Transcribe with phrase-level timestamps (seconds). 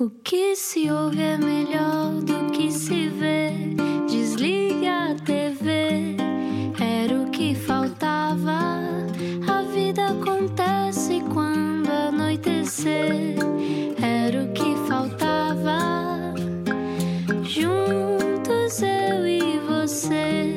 [0.00, 3.50] O que se ouve é melhor do que se vê.
[4.08, 6.16] Desliga a TV,
[6.80, 8.78] era o que faltava.
[9.46, 13.36] A vida acontece quando anoitecer,
[14.02, 16.34] era o que faltava.
[17.44, 20.56] Juntos eu e você.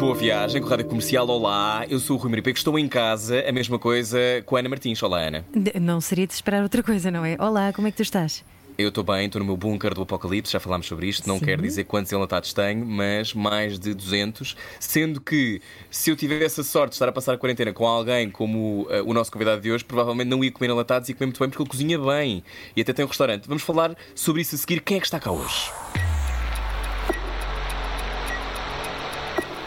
[0.00, 1.86] Boa viagem com a Rádio Comercial, olá.
[1.88, 5.00] Eu sou o Rui Maripeco, estou em casa, a mesma coisa com a Ana Martins.
[5.00, 5.44] Olá, Ana.
[5.54, 7.36] De- Não seria de esperar outra coisa, não é?
[7.38, 8.42] Olá, como é que tu estás?
[8.80, 11.28] Eu estou bem, estou no meu bunker do Apocalipse, já falámos sobre isto.
[11.28, 11.44] Não Sim.
[11.44, 14.56] quero dizer quantos enlatados tenho, mas mais de 200.
[14.78, 18.30] Sendo que, se eu tivesse a sorte de estar a passar a quarentena com alguém
[18.30, 21.40] como eh, o nosso convidado de hoje, provavelmente não ia comer enlatados e comer muito
[21.40, 22.42] bem porque ele cozinha bem.
[22.74, 23.46] E até tem um restaurante.
[23.46, 24.80] Vamos falar sobre isso a seguir.
[24.80, 25.70] Quem é que está cá hoje?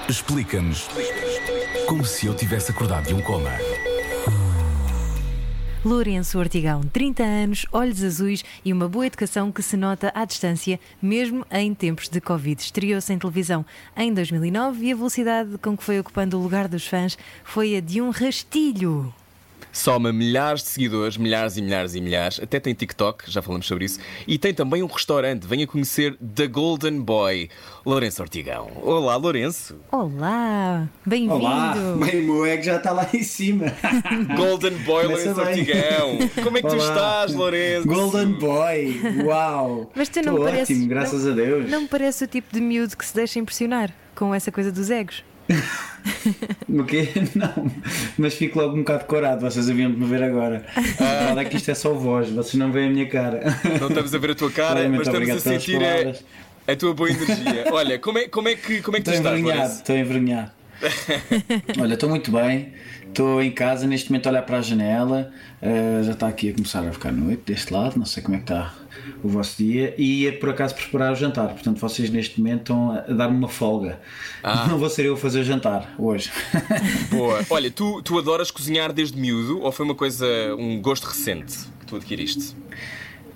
[0.09, 0.88] Explica-nos
[1.88, 3.52] como se eu tivesse acordado de um coma.
[5.86, 10.80] Lourenço Ortigão, 30 anos, olhos azuis e uma boa educação que se nota à distância,
[11.02, 12.62] mesmo em tempos de Covid.
[12.62, 13.66] Estreou-se em televisão
[13.98, 17.82] em 2009 e a velocidade com que foi ocupando o lugar dos fãs foi a
[17.82, 19.13] de um rastilho.
[19.76, 22.40] Soma milhares de seguidores, milhares e milhares e milhares.
[22.40, 23.99] Até tem TikTok, já falamos sobre isso.
[24.27, 25.48] E tem também um restaurante.
[25.48, 27.49] Venha conhecer The Golden Boy,
[27.84, 28.70] Lourenço Ortigão.
[28.84, 29.76] Olá, Lourenço.
[29.91, 32.05] Olá, Olá, bem-vindo.
[32.05, 33.66] bem, o meu ego já está lá em cima.
[34.38, 35.60] Golden Boy, Começa Lourenço bem.
[35.60, 36.44] Ortigão.
[36.44, 36.88] Como é que tu Olá.
[36.94, 37.88] estás, Lourenço?
[37.88, 39.91] Golden Boy, uau!
[39.96, 40.70] Mas tu não pareces.
[40.77, 41.70] ótimo, graças não, a Deus.
[41.71, 44.91] Não me parece o tipo de miúdo que se deixa impressionar com essa coisa dos
[44.91, 45.24] egos.
[46.68, 47.08] O quê?
[47.36, 47.72] Não,
[48.18, 50.66] mas fico logo um bocado corado, vocês haviam de me ver agora.
[50.76, 53.41] A verdade é que isto é só voz, vocês não veem a minha cara.
[53.80, 57.10] Não estamos a ver a tua cara, mas estamos a sentir a, a tua boa
[57.10, 57.66] energia.
[57.72, 59.80] Olha, como é, como é que, como é que tu Estou estás, envergonhado, Lourenço?
[59.80, 60.52] estou envergonhado.
[61.80, 62.74] Olha, estou muito bem,
[63.14, 65.31] estou em casa neste momento a olhar para a janela,
[65.62, 68.40] eh, já está aqui a começar a ficar noite deste lado, não sei como é
[68.40, 68.74] que está
[69.24, 72.91] o vosso dia, e ia por acaso preparar o jantar, portanto vocês neste momento estão
[72.91, 74.00] a dar-me uma folga.
[74.44, 74.68] Ah.
[74.69, 76.31] Não vou ser eu a fazer o jantar hoje.
[77.09, 77.46] Boa.
[77.50, 80.25] Olha, tu, tu adoras cozinhar desde miúdo ou foi uma coisa,
[80.57, 82.56] um gosto recente que tu adquiriste?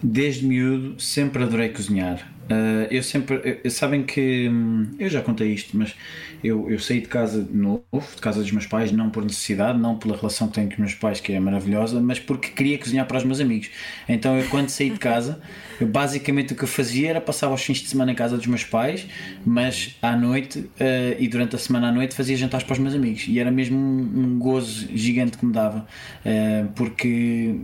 [0.01, 2.36] Desde miúdo sempre adorei cozinhar.
[2.49, 3.61] Uh, eu sempre.
[3.65, 4.47] eh, Sabem que.
[4.49, 5.95] hum, Eu já contei isto, mas
[6.41, 7.81] eu, eu saí de casa novo,
[8.15, 10.79] de casa dos meus pais, não por necessidade, não pela relação que tenho com os
[10.79, 13.69] meus pais, que é maravilhosa, mas porque queria cozinhar para os meus amigos.
[14.07, 15.41] Então eu, quando saí de casa,
[15.79, 18.47] eu, basicamente o que eu fazia era passar os fins de semana em casa dos
[18.47, 19.05] meus pais,
[19.45, 20.69] mas à noite uh,
[21.19, 23.25] e durante a semana à noite fazia jantares para os meus amigos.
[23.27, 25.87] E era mesmo um, um gozo gigante que me dava,
[26.25, 27.55] uh, porque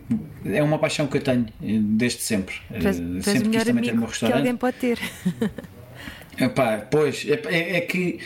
[0.45, 2.55] é uma paixão que eu tenho eh, desde sempre.
[2.71, 3.01] És, Uh,
[3.45, 4.37] o melhor também ter o meu amigo que restaurante.
[4.37, 4.99] alguém pode ter.
[6.35, 8.17] Epá, pois, é, é- é que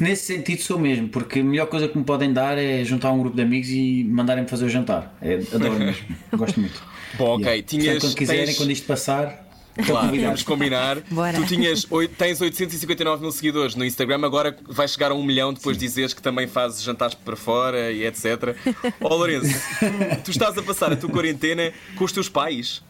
[0.00, 3.18] nesse sentido sou mesmo, porque a melhor coisa que me podem dar é juntar um
[3.20, 5.14] grupo de amigos e mandarem-me fazer o jantar.
[5.20, 6.82] É, adoro mesmo, gosto muito.
[7.18, 7.62] Bom, ok, Yeah.
[7.66, 9.44] tinhas- Portanto, quando quiserem, tens- quando isto passar,
[9.74, 10.42] Claro, vamos convidados.
[10.44, 11.00] combinar.
[11.10, 11.32] Bora.
[11.36, 11.86] Tu tinhas,
[12.16, 16.14] tens 859 mil seguidores no Instagram, agora vais chegar a um milhão depois de dizeres
[16.14, 18.54] que também fazes jantares para fora e etc.
[19.00, 19.48] Ó Lourenço,
[20.24, 22.82] tu estás a passar a tua quarentena com os teus pais.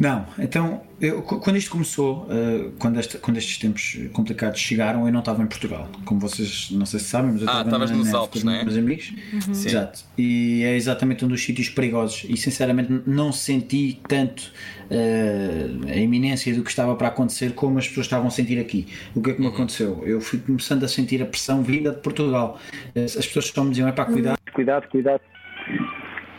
[0.00, 5.06] Não, então, eu, qu- quando isto começou, eh, quando, esta- quando estes tempos complicados chegaram,
[5.06, 5.88] eu não estava em Portugal.
[6.04, 8.42] Como vocês não sei se sabem, mas eu Ah, estava estavas na, nos na Alpes,
[8.42, 8.64] não é?
[8.64, 9.12] meus amigos.
[9.52, 9.68] Sim.
[9.68, 10.00] Exato.
[10.18, 12.24] E é exatamente um dos sítios perigosos.
[12.28, 14.50] E sinceramente não senti tanto
[14.90, 18.88] eh, a iminência do que estava para acontecer como as pessoas estavam a sentir aqui.
[19.14, 19.52] O que é que me Uhum.
[19.52, 20.02] aconteceu?
[20.06, 22.58] Eu fui começando a sentir a pressão vinda de Portugal.
[22.96, 25.20] As pessoas só me diziam: é para cuidado, cuidado, cuidado.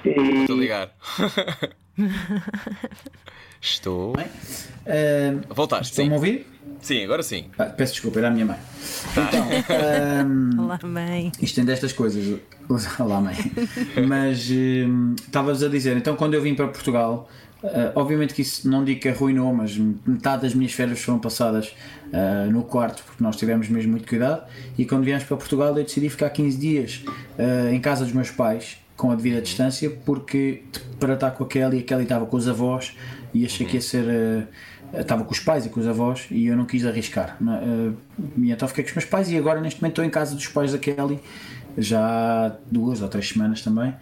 [0.03, 0.89] Estou a ligar.
[3.63, 4.13] Estou.
[4.85, 6.45] Eh, Voltaste, Estão-me a ouvir?
[6.81, 7.45] Sim, agora sim.
[7.57, 8.57] Ah, peço desculpa, era a minha mãe.
[9.15, 9.29] Tá.
[9.29, 9.47] Então,
[9.77, 11.31] ehm, Olá, mãe.
[11.41, 12.41] Isto tem destas coisas.
[12.99, 13.35] Olá, mãe.
[14.05, 17.29] Mas hum, estavas a dizer, então quando eu vim para Portugal,
[17.63, 21.73] ah, obviamente que isso não digo que arruinou, mas metade das minhas férias foram passadas
[22.11, 24.43] ah, no quarto, porque nós tivemos mesmo muito cuidado.
[24.77, 27.01] E quando viemos para Portugal, eu decidi ficar 15 dias
[27.39, 30.63] ah, em casa dos meus pais, com a devida distância, porque
[30.99, 32.93] para estar com a Kelly, a Kelly estava com os avós
[33.33, 34.47] e achei que ia ser.
[34.93, 37.37] estava com os pais e com os avós e eu não quis arriscar.
[37.41, 37.57] não é?
[37.57, 37.93] Ah,
[38.37, 40.47] e então fiquei com os meus pais e agora neste momento estou em casa dos
[40.47, 41.19] pais da Kelly
[41.77, 41.99] já
[42.47, 43.93] há duas ou três semanas também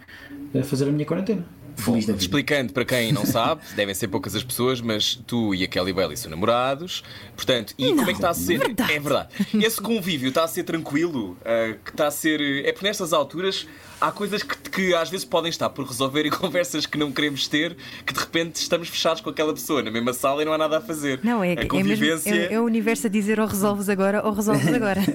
[0.58, 1.44] a fazer a minha quarentena.
[1.74, 2.22] Feliz da vida.
[2.22, 5.92] Explicando para quem não sabe, devem ser poucas as pessoas, mas tu e a Kelly
[5.92, 7.02] Bailey são namorados.
[7.34, 8.58] Portanto, e como é que está a ser?
[8.58, 8.92] verdade.
[8.92, 9.28] É verdade.
[9.54, 11.36] Esse convívio está a ser tranquilo?
[11.44, 12.40] Ah, que está a ser.
[12.66, 13.66] É porque nestas alturas
[14.02, 17.46] há coisas que, que às vezes podem estar por resolver e conversas que não queremos
[17.46, 20.58] ter, que de repente estamos fechados com aquela pessoa na mesma sala e não há
[20.58, 21.20] nada a fazer.
[21.22, 24.32] Não, é, a é, mesmo, é, é o universo a dizer ou resolves agora ou
[24.32, 25.00] resolves agora.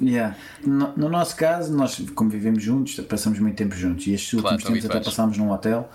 [0.00, 0.36] Yeah.
[0.64, 4.56] No, no nosso caso, nós, como vivemos juntos, passamos muito tempo juntos e estes Claro,
[4.56, 5.90] últimos tempos estão até passámos num hotel.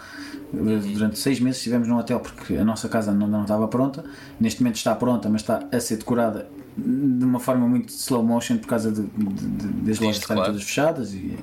[0.54, 4.04] Durante seis meses estivemos num hotel porque a nossa casa não, não estava pronta.
[4.40, 8.57] Neste momento está pronta, mas está a ser decorada de uma forma muito slow motion
[8.57, 10.51] por causa de, de, de, das lojas estarem claro.
[10.54, 11.38] todas fechadas e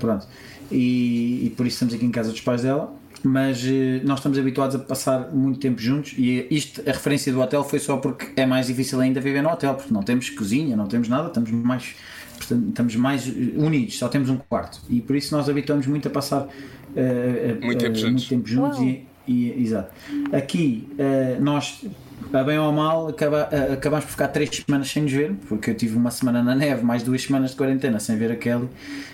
[0.00, 0.26] pronto.
[0.70, 2.94] E, e por isso estamos aqui em casa dos pais dela.
[3.24, 7.40] Mas eh, nós estamos habituados a passar muito tempo juntos e isto, a referência do
[7.40, 10.74] hotel foi só porque é mais difícil ainda viver no hotel, porque não temos cozinha,
[10.76, 11.94] não temos nada, estamos mais,
[12.36, 14.80] portanto, estamos mais eh, unidos, só temos um quarto.
[14.90, 16.48] E por isso nós habituamos muito a passar
[16.96, 18.10] eh, eh, Muito tempo eh, juntos.
[18.12, 18.88] muito tempo juntos Uau.
[18.88, 19.92] e, e- exato.
[20.32, 21.84] Aqui eh, nós,
[22.32, 23.42] a bem ou mal, acaba,
[23.72, 26.82] acabamos por ficar três semanas sem nos ver, porque eu tive uma semana na neve,
[26.84, 28.68] mais duas semanas de quarentena sem ver a Kelly,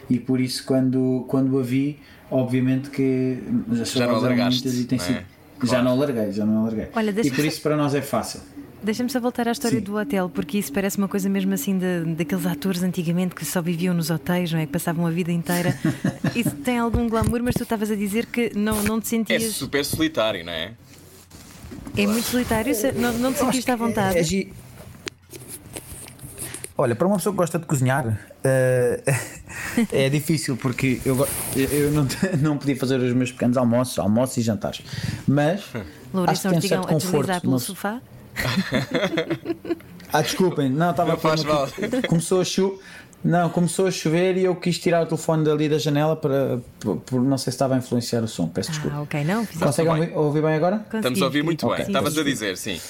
[0.08, 1.98] e por isso quando, quando a vi,
[2.30, 3.38] obviamente que
[3.80, 5.08] as Já não muitas e tem não é?
[5.08, 5.16] sido.
[5.64, 5.84] Já Claro.
[5.86, 6.86] não larguei, já não larguei.
[6.94, 8.40] Olha, e por isso para nós é fácil.
[8.80, 9.84] Deixa-me só voltar à história Sim.
[9.84, 13.60] do hotel, porque isso parece uma coisa mesmo assim de, daqueles atores antigamente que só
[13.60, 14.66] viviam nos hotéis, não é?
[14.66, 15.76] Que passavam a vida inteira.
[16.36, 19.42] Isso tem algum glamour, mas tu estavas a dizer que não, não te É sentias.
[19.54, 20.74] super solitário, não é?
[21.98, 24.18] É muito solitário, se- não, não te sentiste à vontade.
[24.18, 24.46] É
[26.80, 29.02] Olha, para uma pessoa que gosta de cozinhar, eh,
[29.92, 32.06] é difícil porque eu, eu- não,
[32.40, 34.80] não podia fazer os meus pequenos almoços, almoços e jantares.
[35.26, 35.84] Mas acho
[36.14, 37.40] Lourenço que tem um certo conforto.
[37.40, 38.00] pelo uma- sofá.
[40.12, 41.68] Ah, desculpem, não, estava a no- mal.
[42.08, 42.78] Começou a chover.
[43.24, 46.60] Não, começou a chover e eu quis tirar o telefone dali da janela para.
[46.78, 48.96] Por, por- não sei se estava a influenciar o som, peço desculpa.
[48.96, 50.02] Ah, ok, não, Conseguem bem.
[50.02, 50.86] ouvir, ouvir bem agora?
[50.94, 51.76] Estamos a ouvir muito Conseguimos.
[51.76, 51.86] bem.
[51.86, 52.80] Sim, Estavas a dizer, sim.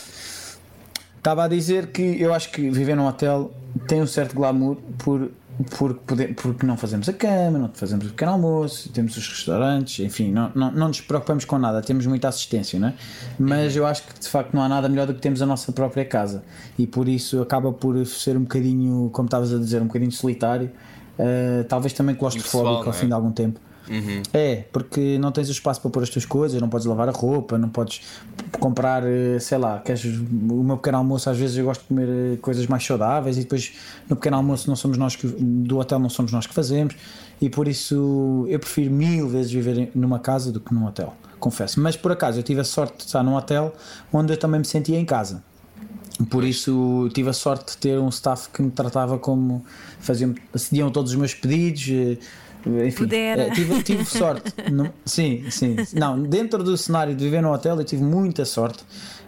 [1.16, 3.52] Estava a dizer que eu acho que viver num hotel
[3.86, 5.30] tem um certo glamour por,
[5.76, 10.04] por poder, porque não fazemos a cama, não fazemos o pequeno almoço, temos os restaurantes,
[10.04, 12.94] enfim, não, não, não nos preocupamos com nada, temos muita assistência, não é?
[13.38, 15.72] Mas eu acho que de facto não há nada melhor do que termos a nossa
[15.72, 16.44] própria casa
[16.78, 20.70] e por isso acaba por ser um bocadinho, como estavas a dizer, um bocadinho solitário,
[21.18, 23.00] eh, talvez também claustrofóbico Impessoal, ao é?
[23.00, 23.60] fim de algum tempo.
[24.32, 27.12] É, porque não tens o espaço para pôr as tuas coisas, não podes lavar a
[27.12, 28.02] roupa, não podes
[28.60, 32.08] comprar, eh, sei lá, queres o meu pequeno almoço, às vezes eu gosto de comer
[32.08, 33.72] eh, coisas mais saudáveis e depois
[34.08, 36.94] no pequeno almoço não somos nós que do hotel não somos nós que fazemos
[37.40, 41.80] e por isso eu prefiro mil vezes viver numa casa do que num hotel, confesso.
[41.80, 43.74] Mas por acaso eu tive a sorte de estar num hotel
[44.12, 45.42] onde eu também me sentia em casa.
[46.30, 49.64] Por isso tive a sorte de ter um staff que me tratava como
[50.00, 52.18] faziam, acediam todos os meus pedidos.
[52.86, 53.42] Enfim, Pudera.
[53.42, 54.52] eh, tive, tive sorte.
[54.70, 55.76] Não- sim, sim.
[55.94, 58.84] Não, dentro do cenário de viver no hotel eu tive muita sorte,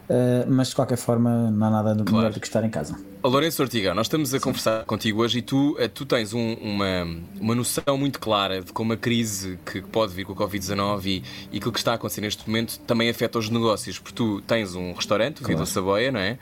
[0.09, 2.97] eh, mas de qualquer forma não há nada melhor do que estar em casa.
[3.23, 7.07] Lourenço Ortigão, nós estamos a conversar contigo hoje e tu, eh, tu tens um- uma,
[7.39, 11.23] uma noção muito clara de como a crise que pode vir com a Covid-19 e,
[11.53, 14.75] e aquilo que está a acontecer neste momento também afeta os negócios, porque tu tens
[14.75, 16.39] um restaurante, o Vila Saboia, não é?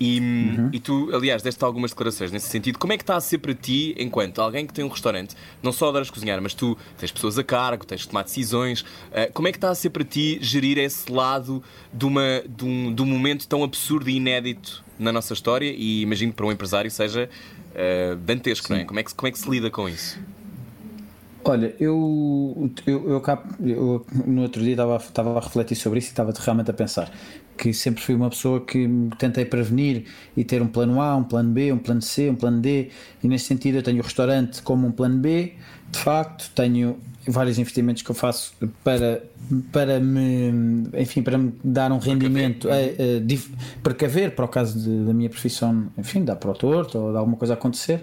[0.00, 0.70] E, Uhum.
[0.72, 2.78] e tu, aliás, deste algumas declarações nesse sentido.
[2.78, 5.70] Como é que está a ser para ti, enquanto alguém que tem um restaurante, não
[5.70, 9.48] só adoras cozinhar, mas tu tens pessoas a cargo, tens de tomar decisões, eh, como
[9.48, 11.62] é que está a ser para ti gerir esse lado
[11.92, 16.02] de, uma, de, um, de um momento tão absurdo e inédito na nossa história e
[16.02, 17.28] imagino que para um empresário seja
[17.74, 18.84] eh, dantesco, não é?
[18.84, 20.18] Como é, que, como é que se lida com isso?
[21.44, 23.22] Olha, eu, eu, eu,
[23.60, 27.12] eu no outro dia estava, estava a refletir sobre isso e estava realmente a pensar
[27.56, 28.88] que sempre fui uma pessoa que
[29.18, 30.04] tentei prevenir
[30.36, 32.90] e ter um plano A, um plano B, um plano C, um plano D
[33.22, 35.54] e nesse sentido eu tenho o restaurante como um plano B,
[35.90, 38.52] de facto tenho vários investimentos que eu faço
[38.82, 39.22] para,
[39.70, 43.52] para me enfim, para me dar um rendimento eh, eh, dif-
[43.82, 47.18] precaver para o caso de- da minha profissão, enfim, dar para o torto ou de
[47.18, 48.02] alguma coisa acontecer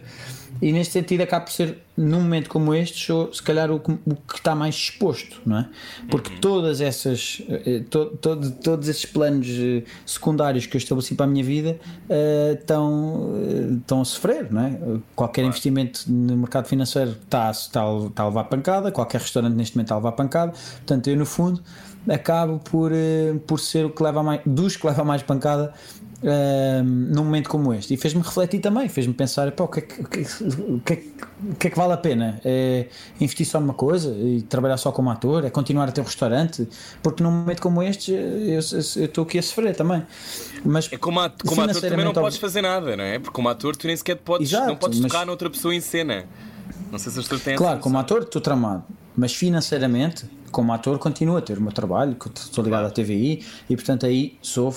[0.62, 4.16] e neste sentido acaba por ser num momento como este se calhar o, que- o
[4.16, 5.70] que está mais exposto não é?
[6.10, 11.26] porque todas essas eh, to- todo- todos esses planos eh, secundários que eu estabeleci para
[11.26, 11.78] a minha vida
[12.10, 14.80] eh, estão, eh, estão a sofrer não é?
[15.16, 19.88] qualquer investimento no mercado financeiro está, está, está a levar pancada qualquer restaurante neste momento
[19.88, 21.62] está a levar pancada portanto eu no fundo
[22.08, 25.74] acabo por, eh, por ser o que leva mais dos que leva mais pancada
[26.22, 30.02] Num momento como este e fez-me refletir também, fez-me pensar pá, o, que é que,
[30.02, 31.14] o, que é que- o que é que-
[31.52, 32.42] o que é que vale a pena?
[32.44, 32.88] É
[33.22, 35.46] investir só numa coisa e trabalhar só como ator?
[35.46, 36.68] É continuar a ter um restaurante?
[37.02, 40.06] Porque num momento como este eu estou aqui a sofrer também.
[40.66, 43.18] Mas É como, a, como ator também não podes fazer nada, não é?
[43.20, 45.80] Porque como ator tu nem sequer podes, Exato, não podes mas- tocar noutra pessoa em
[45.80, 46.26] cena.
[46.92, 48.84] Não sei se as pessoas têm Claro, como ator estou tramado,
[49.16, 53.76] mas financeiramente, como ator, continuo a ter o meu trabalho, estou ligado à TVI e,
[53.76, 54.74] portanto, aí sou.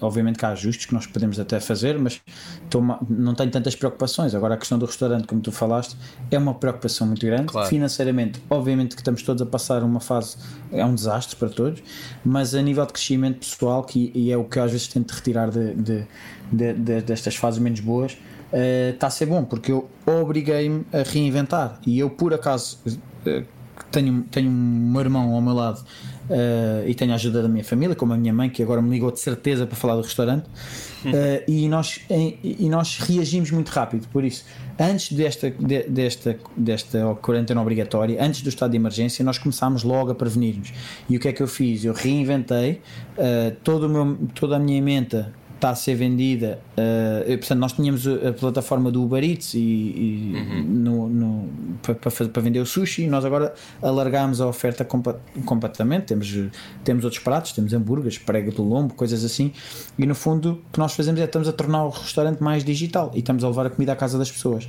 [0.00, 2.20] Obviamente que há ajustes que nós podemos até fazer, mas
[2.64, 4.34] estou, não tenho tantas preocupações.
[4.34, 5.96] Agora, a questão do restaurante, como tu falaste,
[6.30, 7.46] é uma preocupação muito grande.
[7.46, 7.68] Claro.
[7.68, 10.36] Financeiramente, obviamente que estamos todos a passar uma fase,
[10.70, 11.82] é um desastre para todos,
[12.24, 15.10] mas a nível de crescimento pessoal, que, e é o que eu às vezes tento
[15.12, 16.06] retirar de, de,
[16.50, 18.16] de, de destas fases menos boas.
[18.92, 23.44] Está a ser bom porque eu obriguei-me a reinventar e eu por acaso uh,
[23.90, 25.84] tenho, tenho um irmão ao meu lado
[26.28, 28.90] uh, e tenho a ajuda da minha família, como a minha mãe, que agora me
[28.90, 30.46] ligou de certeza para falar do restaurante.
[31.04, 34.06] Uh, e, nós, em, e nós reagimos muito rápido.
[34.08, 34.44] Por isso,
[34.78, 40.10] antes desta, de, desta, desta quarentena obrigatória, antes do estado de emergência, nós começámos logo
[40.10, 40.72] a prevenir-nos.
[41.08, 41.84] E o que é que eu fiz?
[41.84, 42.80] Eu reinventei
[43.18, 46.58] uh, todo o meu, toda a minha emenda está a ser vendida.
[46.72, 50.62] Uh, portanto, nós tínhamos a plataforma do Uber Eats e, e uhum.
[50.64, 51.48] no, no,
[51.80, 56.06] para, vender o sushi e nós agora alargámos a oferta completamente.
[56.06, 56.36] Temos,
[56.82, 59.52] temos outros pratos, temos hambúrgueres, prega do lombo, coisas assim.
[59.98, 63.10] E no fundo, o que nós fazemos é estamos a tornar o restaurante mais digital
[63.14, 64.68] e estamos a levar a comida à casa das pessoas.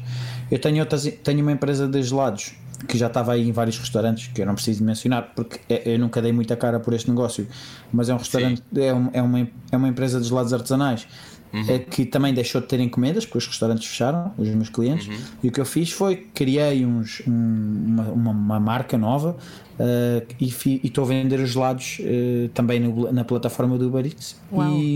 [0.52, 2.54] Eu tenho, outras, tenho uma empresa de gelados
[2.88, 6.00] que já estava aí em vários restaurantes, que eu não preciso mencionar, porque é, eu
[6.00, 7.48] nunca dei muita cara por este negócio,
[7.92, 11.08] mas é um restaurante, é, um, é, uma, é uma empresa de gelados artesanais.
[11.54, 11.66] Uhum.
[11.68, 15.18] É que também deixou de ter encomendas porque os restaurantes fecharam, os meus clientes, uhum.
[15.44, 19.38] e o que eu fiz foi criei uns, um, uma, uma, uma, marca nova
[19.80, 24.36] uh, e estou a vender os gelados uh, também no, na plataforma do Uber Eats.
[24.52, 24.96] E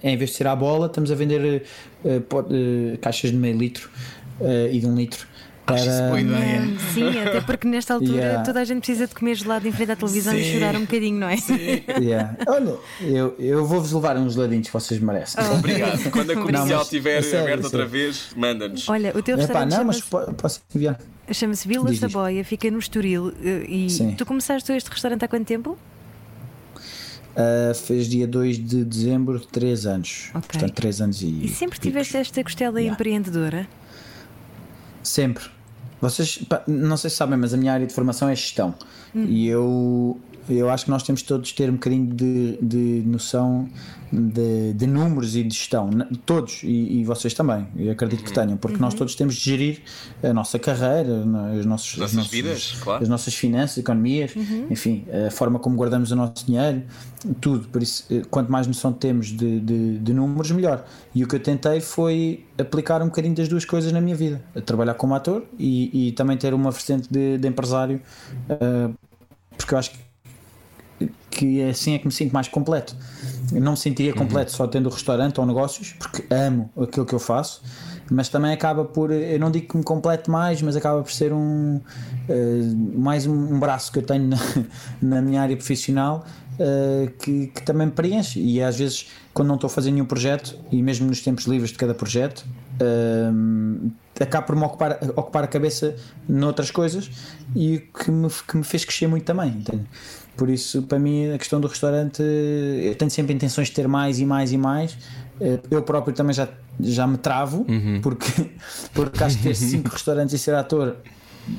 [0.00, 1.64] em vez de ser à bola, estamos a vender
[2.04, 3.90] uh, caixas de meio litro
[4.70, 5.26] e de um litro
[5.64, 5.76] para...
[5.76, 6.62] Acho boa ideia.
[6.92, 8.42] Sim, até porque nesta altura yeah.
[8.42, 10.40] toda a gente precisa de comer gelado em frente à televisão Sim.
[10.40, 11.36] e chorar um bocadinho, não é?
[11.36, 11.54] Sim.
[12.00, 12.36] Yeah.
[12.46, 15.42] Olha, eu, eu vou-vos levar uns geladinhos que vocês merecem.
[15.42, 15.54] Oh.
[15.54, 15.98] Obrigado.
[16.10, 18.88] Quando a comercial estiver aberta outra vez, manda-nos.
[18.88, 19.72] Olha, o teu restaurante.
[19.72, 20.98] Epá, não, mas posso enviar.
[21.32, 23.32] Chama-se Vila Diz Saboia, fica no Estoril.
[23.42, 24.14] Eh, e Sim.
[24.14, 25.78] tu começaste este restaurante há quanto tempo?
[27.34, 30.28] Uh, fez dia 2 de dezembro, 3 anos.
[30.30, 30.40] Okay.
[30.42, 31.46] Portanto, 3 anos e.
[31.46, 32.94] E sempre tiveste esta costela yeah.
[32.94, 33.66] empreendedora?
[35.04, 35.44] Sempre.
[36.00, 38.74] Vocês, não sei se sabem, mas a minha área de formação é gestão.
[39.14, 39.24] Hum.
[39.28, 40.18] E eu,
[40.48, 43.68] eu acho que nós temos todos de ter um bocadinho de, de noção
[44.12, 45.90] de, de, números e de gestão,
[46.24, 48.82] todos, e, e vocês também, eu acredito que tenham, porque uhum.
[48.82, 49.82] nós todos temos de gerir
[50.22, 51.10] a nossa carreira,
[51.58, 53.02] os nossos, as nossas nossos, vidas, claro.
[53.02, 54.66] as nossas finanças, economias, uhum.
[54.70, 56.82] enfim, a forma como guardamos o nosso dinheiro,
[57.40, 57.66] tudo.
[57.68, 60.84] Por isso, eh, quanto mais noção temos de, de, de números, melhor.
[61.14, 64.42] E o que eu tentei foi aplicar um bocadinho das duas coisas na minha vida:
[64.64, 68.00] trabalhar como ator e, e também ter uma vertente de, de empresário,
[68.50, 68.94] uh,
[69.56, 69.98] porque eu acho que
[71.30, 72.96] que assim é que me sinto mais completo.
[73.52, 74.18] Eu não me sentiria uhum.
[74.18, 77.62] completo só tendo restaurante ou negócios, porque amo aquilo que eu faço,
[78.10, 81.32] mas também acaba por, eu não digo que me complete mais, mas acaba por ser
[81.32, 84.36] um uh, mais um, braço que eu tenho na,
[85.00, 86.24] na minha área profissional
[86.54, 88.40] uh, que, que, também me preenche.
[88.40, 91.70] E às vezes, quando não estou a fazer nenhum projeto, e mesmo nos tempos livres
[91.70, 92.44] de cada projeto,
[92.80, 95.96] uh, acabo por me ocupar, ocupar a cabeça
[96.28, 97.10] noutras coisas
[97.54, 99.50] e que me, que me fez crescer muito também.
[99.50, 99.84] Entende?
[100.36, 104.18] Por isso, para mim, a questão do restaurante, eu tenho sempre intenções de ter mais
[104.18, 104.96] e mais e mais.
[105.40, 106.48] Eh, eu próprio também já,
[106.80, 108.00] já me travo, uhum.
[108.02, 108.50] porque,
[108.92, 110.96] porque acho que ter cinco restaurantes e ser ator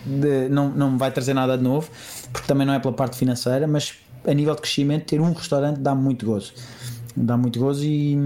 [0.06, 1.90] de, não, não me vai trazer nada de novo,
[2.32, 3.94] porque também não é pela parte financeira, mas
[4.26, 6.54] a nível de crescimento, ter um restaurante dá muito gozo.
[7.16, 8.18] Dá muito gozo e,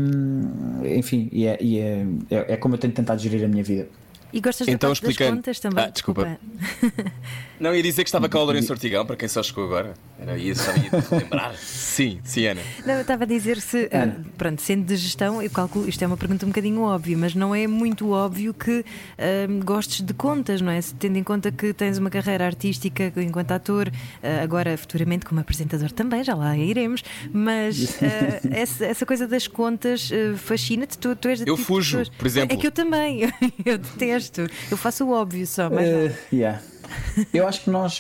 [0.98, 3.88] enfim, e é, e é, é, é como eu tenho tentado gerir a minha vida.
[4.32, 5.30] E gostas então, da explicando...
[5.30, 5.84] das contas também?
[5.84, 6.40] Ah, desculpa.
[6.42, 7.12] desculpa.
[7.60, 9.94] Não, ia dizer que estava cá o Lourenço Ortigão, para quem só chegou agora.
[10.18, 11.56] Era isso, só ia lembrar.
[11.60, 12.62] sim, sim, Ana.
[12.86, 16.08] Não, eu estava a dizer se, uh, pronto, sendo de gestão, eu calculo, isto é
[16.08, 20.62] uma pergunta um bocadinho óbvia, mas não é muito óbvio que uh, gostes de contas,
[20.62, 20.80] não é?
[20.98, 25.92] Tendo em conta que tens uma carreira artística enquanto ator, uh, agora futuramente como apresentador
[25.92, 27.98] também, já lá iremos, mas
[28.52, 30.98] essa, essa, coisa das contas fascina-te.
[30.98, 32.56] Tu, tu és Eu tipo fujo, por exemplo.
[32.56, 33.22] É que eu também,
[33.66, 34.19] eu detesto,
[34.70, 35.88] eu faço o óbvio só, mas.
[35.88, 36.62] Uh, yeah.
[37.34, 38.00] Eu acho que nós,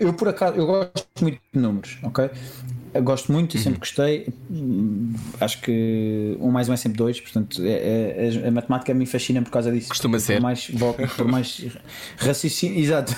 [0.00, 2.30] eu por acaso, eu gosto muito de números, ok?
[2.94, 3.78] Eu gosto muito e sempre uhum.
[3.80, 4.28] gostei.
[5.40, 9.40] Acho que um mais um é sempre dois, portanto, é, é, a matemática me fascina
[9.40, 9.88] por causa disso.
[9.88, 10.40] Costuma por ser.
[10.40, 10.70] Mais,
[11.16, 11.66] por mais
[12.18, 13.14] raciocínio, exato.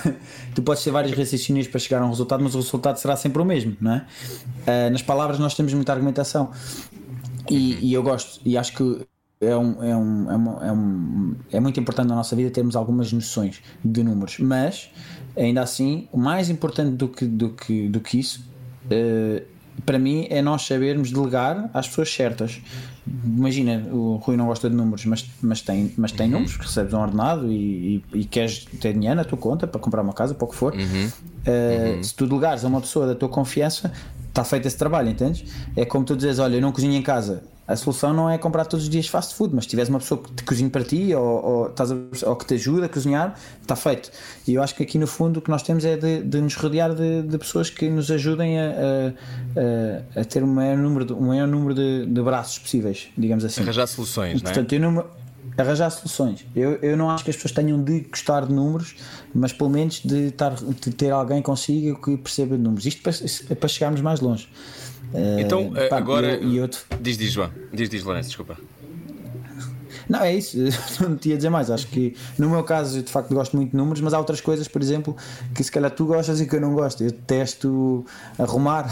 [0.53, 3.41] Tu podes ter vários raciocínios para chegar a um resultado, mas o resultado será sempre
[3.41, 4.05] o mesmo, não é?
[4.65, 6.51] Uh, nas palavras, nós temos muita argumentação
[7.49, 9.05] e, e eu gosto, e acho que
[9.41, 12.75] é, um, é, um, é, uma, é, um, é muito importante na nossa vida termos
[12.75, 14.89] algumas noções de números, mas
[15.37, 18.47] ainda assim, o mais importante do que, do que, do que isso,
[18.85, 22.61] uh, para mim, é nós sabermos delegar às pessoas certas.
[23.05, 26.33] Imagina, o Rui não gosta de números, mas, mas tem, mas tem uhum.
[26.33, 30.01] números, recebes um ordenado e, e, e, queres ter dinheiro na tua conta para comprar
[30.01, 30.73] uma casa, para o que for.
[30.73, 31.07] Uhum.
[31.09, 33.91] Uh, Se tu delegares a uma pessoa da tua confiança,
[34.29, 35.43] está feito esse trabalho, entendes?
[35.75, 37.43] É como tu dizes: olha, eu não cozinho em casa.
[37.67, 40.21] A solução não é comprar todos os dias fast food, mas se tiveres uma pessoa
[40.21, 41.95] que te cozinhe para ti ou, ou, estás a,
[42.27, 44.11] ou que te ajuda a cozinhar, está feito.
[44.47, 46.55] E eu acho que aqui no fundo o que nós temos é de, de nos
[46.55, 49.13] rodear de, de, pessoas que nos ajudem a,
[50.15, 53.43] a, a, ter um maior número, de, um maior número de, de braços possíveis, digamos
[53.43, 53.63] assim.
[53.63, 54.87] Arranjar soluções, e, portanto, não é?
[54.87, 55.25] eu não
[55.57, 56.45] arranjar soluções.
[56.55, 58.95] Eu, eu não acho que as pessoas tenham de gostar de números,
[59.33, 62.85] mas pelo menos de, estar, de ter alguém consigo que perceba de números.
[62.85, 64.49] Isto para, para chegarmos mais longe.
[65.39, 66.35] Então, uh, pá, agora.
[66.35, 66.79] Eu te...
[66.99, 67.49] Diz, diz, João.
[67.73, 68.57] Diz, diz, Lourenço, desculpa.
[70.07, 70.57] Não, é isso,
[71.01, 71.69] não te ia dizer mais.
[71.69, 74.41] Acho que no meu caso, eu de facto gosto muito de números, mas há outras
[74.41, 75.15] coisas, por exemplo,
[75.53, 77.03] que se calhar tu gostas e que eu não gosto.
[77.03, 78.05] Eu detesto
[78.37, 78.87] arrumar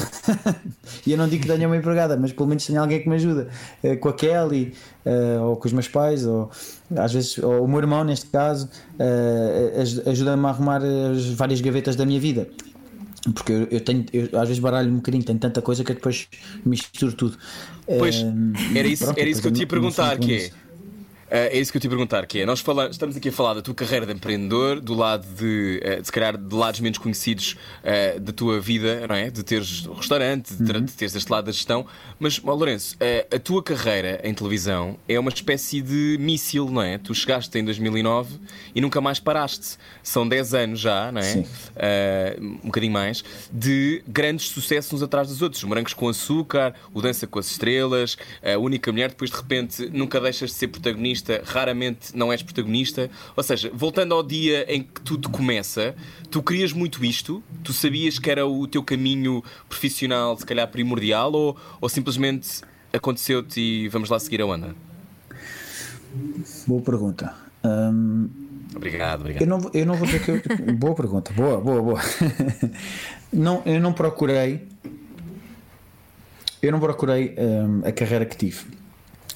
[1.05, 3.15] e eu não digo que tenha uma empregada, mas pelo menos tenho alguém que me
[3.15, 3.47] ajuda
[3.83, 4.73] eh, com a Kelly
[5.05, 6.49] eh, ou com os meus pais, ou
[6.95, 8.69] às vezes, ou o meu irmão, neste caso,
[10.05, 12.47] ajuda-me a arrumar as várias gavetas da minha vida
[13.31, 16.27] porque eu, eu tenho, eu, às vezes baralho um bocadinho, tenho tanta coisa que depois
[16.65, 17.37] misturo tudo.
[17.85, 18.15] Pois,
[18.75, 20.51] era isso, Pronto, era isso que eu te ia perguntar, que é
[21.29, 23.53] é isso que eu te ia perguntar, que é, nós falamos, estamos aqui a falar
[23.53, 27.55] da tua carreira de empreendedor, do lado de, uh, se calhar, de lados menos conhecidos
[27.83, 29.29] uh, da tua vida, não é?
[29.29, 30.85] De teres restaurante, de, uhum.
[30.85, 31.85] de teres este lado da gestão,
[32.19, 36.81] mas, oh, Lourenço, uh, a tua carreira em televisão é uma espécie de míssil, não
[36.81, 36.97] é?
[36.97, 38.39] Tu chegaste em 2009
[38.75, 39.77] e nunca mais paraste.
[40.01, 41.45] São 10 anos já, não é?
[42.41, 45.63] um bocadinho mais, de grandes sucessos uns atrás dos outros.
[45.63, 50.19] Morangos com Açúcar, o Dança com as Estrelas, a Única Mulher, depois de repente nunca
[50.19, 53.09] deixas de ser protagonista protagonista, raramente não és protagonista.
[53.35, 55.95] Ou seja, voltando ao dia em que tudo começa,
[56.29, 57.41] tu querias muito isto?
[57.63, 62.61] Tu sabias que era o teu caminho profissional, se calhar primordial, ou, ou simplesmente
[62.91, 64.75] aconteceu-te e vamos lá seguir a onda?
[66.67, 67.33] Boa pergunta.
[67.63, 68.29] Hum,
[68.75, 69.41] obrigado, obrigado.
[69.41, 70.73] Eu não, eu não vou dizer que eu...
[70.75, 72.01] boa pergunta, boa, boa, boa.
[73.31, 74.67] não, eu não procurei.
[76.61, 78.65] Eu não procurei hum, a carreira que tive.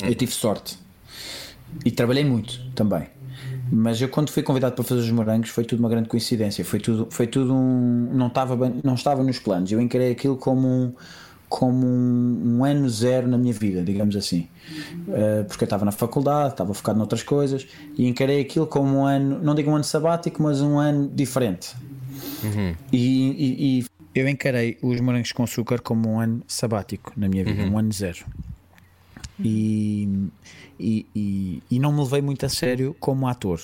[0.02, 0.78] Eu tive sorte.
[1.86, 3.08] E trabalhei muito também.
[3.72, 6.64] Mas eu quando fui convidado para fazer os morangos foi tudo uma grande coincidência.
[6.64, 8.10] Foi tudo, foi tudo um.
[8.14, 9.72] Não estava, bem, não estava nos planos.
[9.72, 10.94] Eu encarei aquilo como um,
[11.50, 14.48] como um, um ano zero na minha vida, digamos assim.
[15.08, 17.68] Uh, porque eu estava na faculdade, estava focado noutras coisas
[17.98, 21.76] e encarei aquilo como um ano, não digo um ano sabático, mas um ano diferente.
[22.44, 22.76] Uhum.
[22.92, 27.44] E, e, e, eu encarei os morangos com açúcar como um ano sabático na minha
[27.44, 27.74] vida, uhum.
[27.74, 28.26] um ano zero.
[29.40, 30.30] E,
[30.80, 33.62] e, e, e, não me levei muito a sério como ator.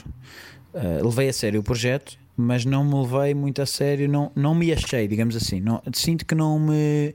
[0.74, 4.56] Uh, levei a sério o projeto, mas não me levei muito a sério, não, não
[4.56, 5.60] me achei, digamos assim.
[5.60, 7.14] Não, sinto que não me.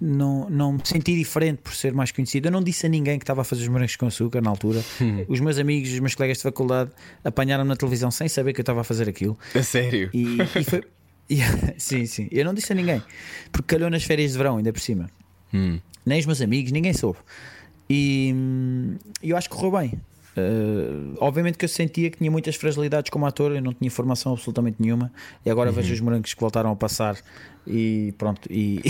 [0.00, 2.48] Não, não me senti diferente por ser mais conhecido.
[2.48, 4.82] Eu não disse a ninguém que estava a fazer os morangos com açúcar na altura.
[4.98, 5.26] Hum.
[5.28, 6.90] Os meus amigos, os meus colegas de faculdade
[7.22, 9.38] apanharam na televisão sem saber que eu estava a fazer aquilo.
[9.54, 10.08] A sério?
[10.14, 10.82] E, e foi.
[11.76, 12.28] sim, sim.
[12.30, 13.02] Eu não disse a ninguém,
[13.50, 15.10] porque calhou nas férias de verão, ainda por cima.
[15.52, 15.78] Hum.
[16.04, 17.18] Nem os meus amigos, ninguém soube.
[17.88, 18.34] E
[19.22, 20.00] eu acho que correu bem.
[20.34, 24.32] Uh, obviamente que eu sentia que tinha muitas fragilidades como ator, eu não tinha formação
[24.32, 25.12] absolutamente nenhuma,
[25.44, 25.76] e agora uhum.
[25.76, 27.18] vejo os morangos que voltaram a passar
[27.66, 28.50] e pronto.
[28.50, 28.80] E,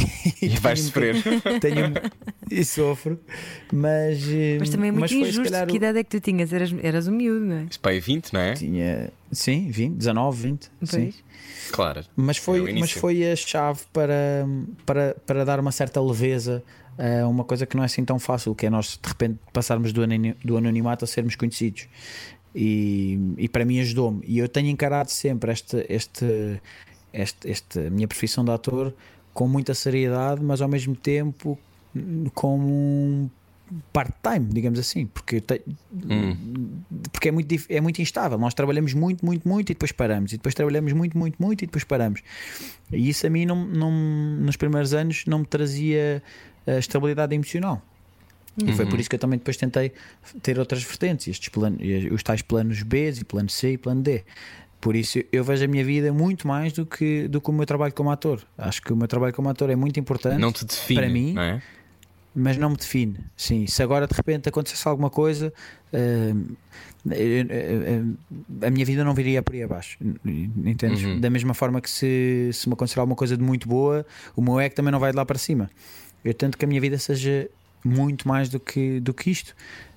[0.40, 1.16] e, e vais sofrer.
[1.61, 1.92] Tenho,
[2.50, 3.18] e sofro,
[3.72, 4.20] mas.
[4.59, 5.42] Mas também é muito mas injusto.
[5.42, 6.52] Foi, calhar, que idade é que tu tinhas?
[6.52, 7.66] Eras, eras um miúdo, não é?
[7.68, 8.55] Isso para 20, não é?
[8.55, 10.70] Tinha, sim, 20, 19, 20.
[10.78, 10.90] Pois.
[10.90, 11.12] Sim.
[11.72, 12.05] Claro.
[12.14, 14.46] Mas foi, é mas foi a chave para,
[14.87, 16.62] para, para dar uma certa leveza
[16.98, 19.92] é uma coisa que não é assim tão fácil, que é nós de repente passarmos
[19.92, 20.02] do,
[20.44, 21.88] do anonimato a sermos conhecidos.
[22.55, 24.20] E, e para mim ajudou-me.
[24.26, 26.61] E eu tenho encarado sempre este, este,
[27.12, 28.94] este, este, minha profissão de ator
[29.33, 31.59] com muita seriedade, mas ao mesmo tempo
[32.35, 33.31] como um
[33.92, 36.83] part-time, digamos assim, porque, te, hum.
[37.11, 38.38] porque é, muito, é muito instável.
[38.38, 41.66] Nós trabalhamos muito, muito, muito e depois paramos, e depois trabalhamos muito, muito, muito e
[41.66, 42.22] depois paramos.
[42.90, 46.22] E isso a mim, não, não, nos primeiros anos, não me trazia
[46.66, 47.83] a estabilidade emocional.
[48.61, 48.68] Uhum.
[48.68, 49.01] E foi por uhum.
[49.01, 49.92] isso que eu também depois tentei
[50.42, 54.25] ter outras vertentes, estes planos, os tais planos B e plano C e plano D.
[54.81, 57.64] Por isso eu vejo a minha vida muito mais do que, do que o meu
[57.64, 58.42] trabalho como ator.
[58.59, 61.33] Acho que o meu trabalho como ator é muito importante não te define, para mim,
[61.35, 61.62] não é?
[62.35, 63.16] mas não me define.
[63.37, 65.53] Sim, se agora de repente acontecesse alguma coisa,
[65.92, 66.57] uh,
[68.66, 69.98] a minha vida não viria por aí abaixo.
[70.64, 71.05] Entendes?
[71.05, 71.20] Uhum.
[71.20, 74.59] Da mesma forma que se, se me acontecer alguma coisa de muito boa, o meu
[74.61, 75.70] ego também não vai de lá para cima.
[76.24, 77.48] Eu tento que a minha vida seja
[77.85, 79.54] muito mais do que, do que isto.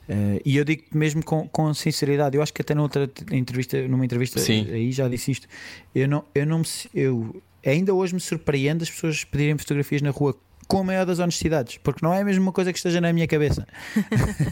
[0.07, 4.05] Uh, e eu digo mesmo com, com sinceridade, eu acho que até noutra entrevista, numa
[4.05, 4.67] entrevista Sim.
[4.71, 5.47] aí já disse isto.
[5.93, 10.11] Eu não, eu não me, eu ainda hoje me surpreendo as pessoas pedirem fotografias na
[10.11, 13.13] rua com a maior das honestidades, porque não é a mesma coisa que esteja na
[13.13, 13.67] minha cabeça.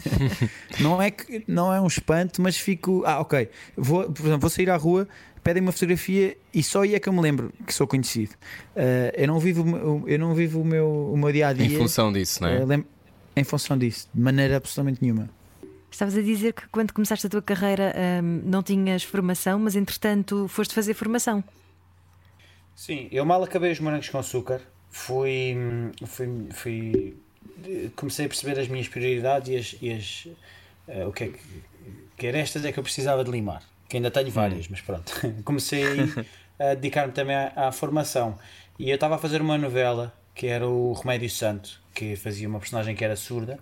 [0.78, 4.50] não é que não é um espanto, mas fico, ah, ok, vou, por exemplo, vou
[4.50, 5.08] sair à rua
[5.44, 8.32] pedem uma fotografia e só aí é que eu me lembro que sou conhecido.
[8.74, 11.52] Uh, eu não vivo, o meu- eu não vivo o meu, o meu dia a
[11.52, 12.84] dia Em função disso, não é?
[13.36, 15.28] em função disso, de maneira absolutamente nenhuma.
[15.90, 20.48] Estavas a dizer que quando começaste a tua carreira hum, não tinhas formação, mas entretanto
[20.48, 21.44] foste fazer formação.
[22.74, 25.56] Sim, eu mal acabei os morangos com açúcar, fui,
[26.06, 27.16] fui, fui
[27.94, 30.28] comecei a perceber as minhas prioridades e as, e as
[30.88, 31.38] eh, o que é que,
[32.16, 35.12] que era estas é que eu precisava de limar, que ainda tenho várias, mas pronto.
[35.44, 35.84] comecei
[36.58, 38.38] a dedicar-me também à, à formação
[38.78, 42.58] e eu estava a fazer uma novela que era o Remédio Santo, que fazia uma
[42.58, 43.58] personagem que era surda.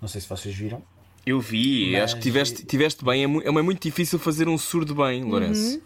[0.00, 0.82] Não sei se vocês viram.
[1.24, 3.22] Eu vi, Mas- acho que tiveste, tiveste bem.
[3.22, 5.80] É, mu- é muito difícil fazer um surdo bem, Lourenço.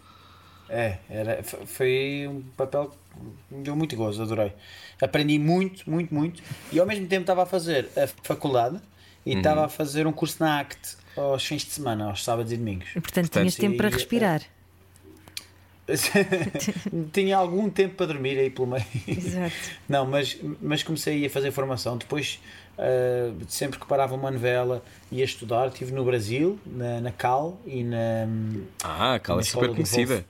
[0.69, 2.89] É, era, foi um papel
[3.49, 4.51] que me deu muito gozo, adorei.
[4.99, 6.41] Aprendi muito, muito, muito.
[6.71, 8.81] E ao mesmo tempo estava a fazer a faculdade
[9.31, 12.57] e estava a fazer um curso na ACT aos fins de semana, aos sábados e
[12.57, 12.89] domingos.
[12.89, 14.41] E portanto, Portanto, tinhas tempo para respirar.
[17.13, 18.85] Tinha algum tempo para dormir aí pelo meio.
[19.07, 19.55] Exato.
[19.87, 21.97] Não, mas, mas comecei a fazer formação.
[21.97, 22.41] Depois,
[22.77, 25.67] ah, sempre que parava uma novela, ia estudar.
[25.67, 28.27] Estive no Brasil, na, na Cal e na.
[28.83, 30.15] Ah, a Cala é super conhecida.
[30.15, 30.25] Wolf.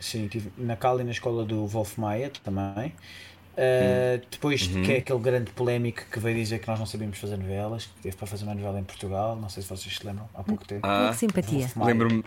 [0.00, 2.94] Sim, estive na Cal e na escola do Wolf Maia também.
[3.56, 7.36] Ah, depois, que é aquele grande polémico que veio dizer que nós não sabíamos fazer
[7.36, 9.36] novelas, que teve para fazer uma novela em Portugal.
[9.36, 10.86] Não sei se vocês se lembram, há pouco tempo.
[10.86, 11.70] Ah, Que simpatia.
[11.76, 12.24] Lembro-me.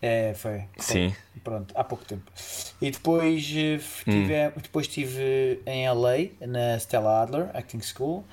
[0.00, 0.58] É, foi.
[0.76, 1.10] foi.
[1.10, 1.14] Sim.
[1.42, 2.30] Pronto, há pouco tempo.
[2.80, 8.24] E depois eh, tive, depois estive em LA, na Stella Adler Acting School,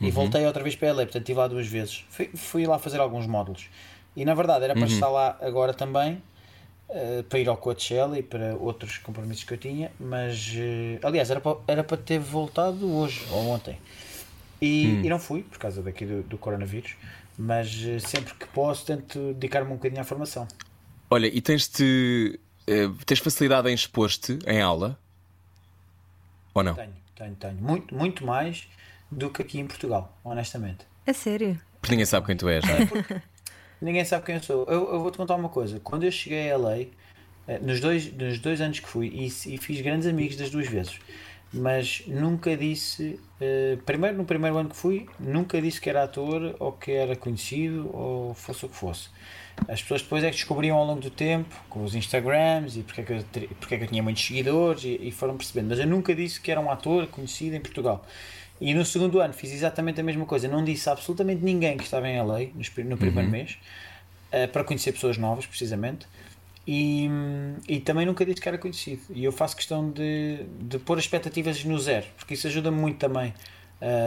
[0.00, 2.04] e voltei outra vez para LA, portanto estive lá duas vezes.
[2.10, 3.68] Fui, fui lá fazer alguns módulos.
[4.14, 6.22] E na verdade era para estar lá agora também,
[6.90, 11.30] eh, para ir ao Coachella e para outros compromissos que eu tinha, mas eh, aliás
[11.30, 13.78] era para, era para ter voltado hoje ou ontem.
[14.60, 16.96] E, e não fui, por causa daqui do, do coronavírus,
[17.36, 20.48] mas eh, sempre que posso tento dedicar-me um bocadinho à formação.
[21.10, 22.40] Olha, e tens-te.
[23.04, 24.98] tens facilidade em expor-te em aula?
[26.54, 26.74] Ou não?
[26.74, 27.56] Tenho, tenho, tenho.
[27.56, 28.66] Muito, muito mais
[29.10, 30.86] do que aqui em Portugal, honestamente.
[31.06, 31.60] A sério?
[31.80, 33.22] Porque ninguém sabe quem tu és, não é?
[33.80, 34.64] Ninguém sabe quem eu sou.
[34.64, 35.80] Eu, eu vou-te contar uma coisa.
[35.80, 36.78] Quando eu cheguei a LA,
[37.46, 40.68] eh, nos dois, nos dois anos que fui, e, e fiz grandes amigos das duas
[40.68, 40.98] vezes,
[41.52, 46.56] mas nunca disse, eh, primeiro no primeiro ano que fui, nunca disse que era ator
[46.58, 49.08] ou que era conhecido ou fosse o que fosse.
[49.66, 53.00] As pessoas depois é que descobriam ao longo do tempo, com os Instagrams e porque
[53.00, 53.24] é que eu,
[53.58, 55.68] porque é que eu tinha muitos seguidores e, e foram percebendo.
[55.68, 58.04] Mas eu nunca disse que era um ator conhecido em Portugal.
[58.60, 60.48] E no segundo ano fiz exatamente a mesma coisa.
[60.48, 62.38] Não disse a absolutamente ninguém que estava em LA
[62.74, 63.56] pri- no primeiro mês,
[64.32, 66.06] eh, para conhecer pessoas novas, precisamente.
[66.66, 67.08] E,
[67.68, 69.00] e também nunca disse que era conhecido.
[69.10, 72.98] E eu faço questão de, de pôr as expectativas no zero, porque isso ajuda-me muito
[72.98, 73.32] também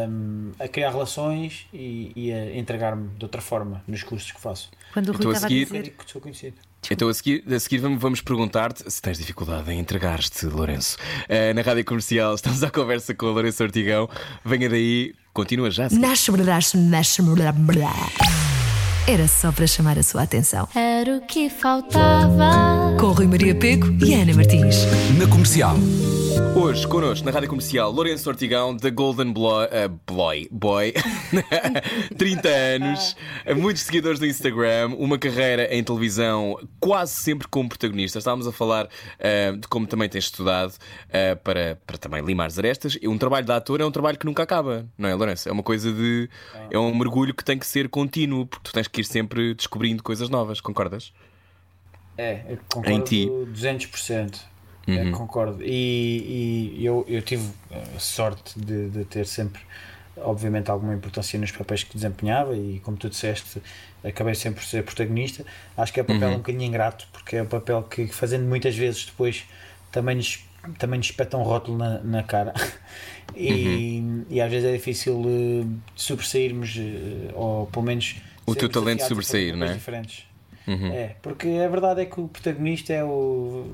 [0.09, 4.69] hum, a criar relações e, e a entregar-me de outra forma nos cursos que faço.
[4.93, 5.89] Quando o Rui Então, a estava a seguir- dizer.
[5.97, 6.57] que sou conhecido.
[6.89, 10.97] Então a seguir, a seguir vamos, vamos perguntar-te se tens dificuldade em entregar-te, Lourenço.
[11.29, 14.09] Eh, na rádio comercial estamos à conversa com o Lourenço Ortigão.
[14.43, 15.87] Venha daí, continua já.
[15.91, 17.21] Nasce, nasce, nasce.
[19.07, 20.67] Era só para chamar a sua atenção.
[20.75, 22.95] Era o que faltava.
[22.99, 24.85] Com Rui Maria Peco e Ana Martins.
[25.17, 25.75] Na comercial.
[26.53, 30.93] Hoje, connosco na rádio comercial, Lourenço Ortigão, da Golden Boy, eh, Boy, Boy.
[32.17, 33.15] 30 anos,
[33.55, 38.17] muitos seguidores no Instagram, uma carreira em televisão quase sempre como protagonista.
[38.19, 40.73] Estávamos a falar eh, de como também tens estudado
[41.09, 42.97] eh, para, para também limar as arestas.
[43.03, 45.47] Um trabalho de ator é um trabalho que nunca acaba, não é, Lourenço?
[45.47, 46.29] É uma coisa de.
[46.69, 50.03] É um mergulho que tem que ser contínuo, porque tu tens que ir sempre descobrindo
[50.03, 51.13] coisas novas, concordas?
[52.17, 53.29] É, eu concordo Em ti.
[53.53, 54.50] 200%.
[54.87, 55.63] É, concordo.
[55.63, 57.47] E, e eu, eu tive
[57.95, 59.61] a sorte de, de ter sempre,
[60.17, 63.61] obviamente, alguma importância nos papéis que desempenhava e, como tu disseste,
[64.03, 65.45] acabei sempre por ser protagonista.
[65.77, 68.75] Acho que é um papel um bocadinho ingrato, porque é um papel que, fazendo muitas
[68.75, 69.45] vezes depois,
[69.91, 70.43] também nos,
[70.77, 72.53] também nos espeta um rótulo na, na cara.
[73.33, 75.65] E, e às vezes é difícil eh,
[75.95, 78.17] sobressairmos, eh, ou pelo menos.
[78.45, 79.79] O teu talento sobressair, não é?
[80.67, 80.93] Diferentes.
[80.93, 83.65] É, porque a verdade é que o protagonista é o.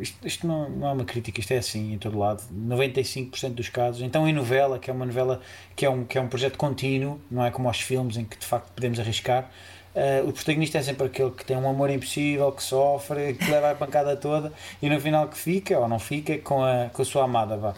[0.00, 2.42] Isto, isto não, não é uma crítica, isto é assim em todo lado.
[2.54, 4.02] 95% dos casos.
[4.02, 5.40] Então, em novela, que é uma novela
[5.74, 8.38] que é um, que é um projeto contínuo, não é como aos filmes em que
[8.38, 9.50] de facto podemos arriscar.
[9.94, 13.70] eh, o protagonista é sempre aquele que tem um amor impossível, que sofre, que leva
[13.70, 17.04] a pancada toda e no final que fica ou não fica com a, com a
[17.04, 17.56] sua amada.
[17.56, 17.74] Vá.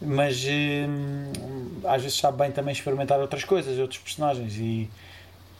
[0.00, 1.32] Mas hum,
[1.84, 4.88] às vezes sabe bem também experimentar outras coisas, outros personagens e,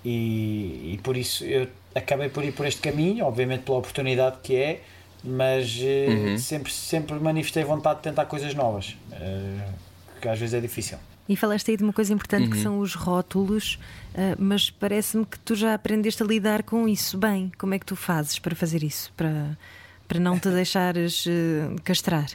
[0.08, 4.54] e, e por isso eu acabei por ir por este caminho, obviamente pela oportunidade que
[4.54, 4.82] é,
[5.24, 9.68] mas eh, sempre, sempre manifestei vontade de tentar coisas novas, eh,
[10.20, 10.96] que às vezes é difícil.
[11.28, 13.80] E falaste aí de uma coisa importante que são os rótulos,
[14.14, 17.50] ah, mas parece-me que tu já aprendeste a lidar com isso bem.
[17.58, 19.12] Como é que tu fazes para fazer isso?
[19.16, 19.58] Para,
[20.06, 22.30] para não te deixares eh, castrar?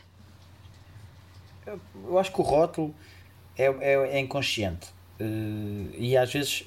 [1.66, 2.94] Eu acho que o rótulo
[3.58, 4.90] é, é, é inconsciente
[5.22, 6.64] Eh, e às vezes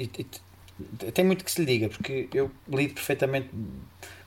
[1.13, 3.49] tem muito que se lhe diga, porque eu lido perfeitamente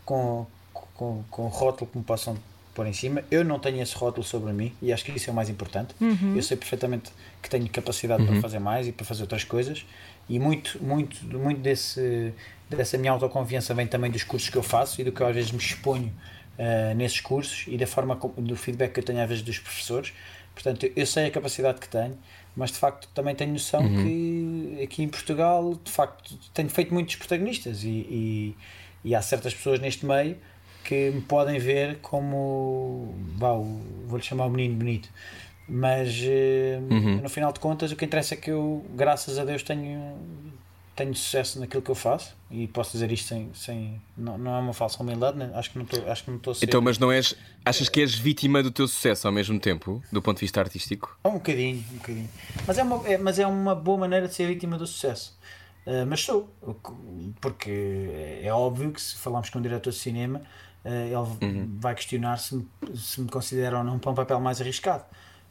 [0.05, 2.37] com, com, com o rótulo que me possam
[2.73, 3.23] pôr em cima.
[3.31, 5.93] Eu não tenho esse rótulo sobre mim e acho que isso é o mais importante.
[6.37, 9.85] Eu sei perfeitamente que tenho capacidade para fazer mais e para fazer outras coisas
[10.29, 12.33] e muito, muito, muito desse,
[12.69, 15.33] dessa minha autoconfiança vem também dos cursos que eu faço e do que eu às
[15.35, 16.13] vezes me exponho
[16.57, 19.57] eh, nesses cursos e da forma como- do feedback que eu tenho às vezes dos
[19.59, 20.13] professores.
[20.53, 22.17] Portanto, eu sei a capacidade que tenho,
[22.57, 27.15] mas de facto também tenho noção que aqui em Portugal, de facto, tenho feito muitos
[27.15, 28.55] protagonistas e, e,
[29.05, 30.35] e há certas pessoas neste meio
[30.83, 33.13] que me podem ver como,
[34.07, 35.09] vou-lhe chamar o menino bonito.
[35.69, 36.79] Mas eh,
[37.21, 40.17] no final de contas, o que interessa é que eu, graças a Deus, tenho,
[40.97, 43.49] tenho sucesso naquilo que eu faço e posso dizer isto sem.
[43.53, 45.51] sem não, não é uma falsa humildade, né?
[45.53, 46.65] acho que não estou a ser.
[46.65, 47.35] Então, mas não és.
[47.63, 51.17] Achas que és vítima do teu sucesso ao mesmo tempo, do ponto de vista artístico?
[51.23, 52.29] Um bocadinho, um bocadinho.
[52.65, 55.37] Mas é uma, é, mas é uma boa maneira de ser vítima do sucesso.
[55.85, 56.49] Uh, mas sou,
[57.39, 60.41] porque é, óbvio que se falarmos com um diretor de cinema,
[60.83, 64.59] uh, ele vai questionar se me, se me considera ou não para um papel mais
[64.59, 65.05] arriscado.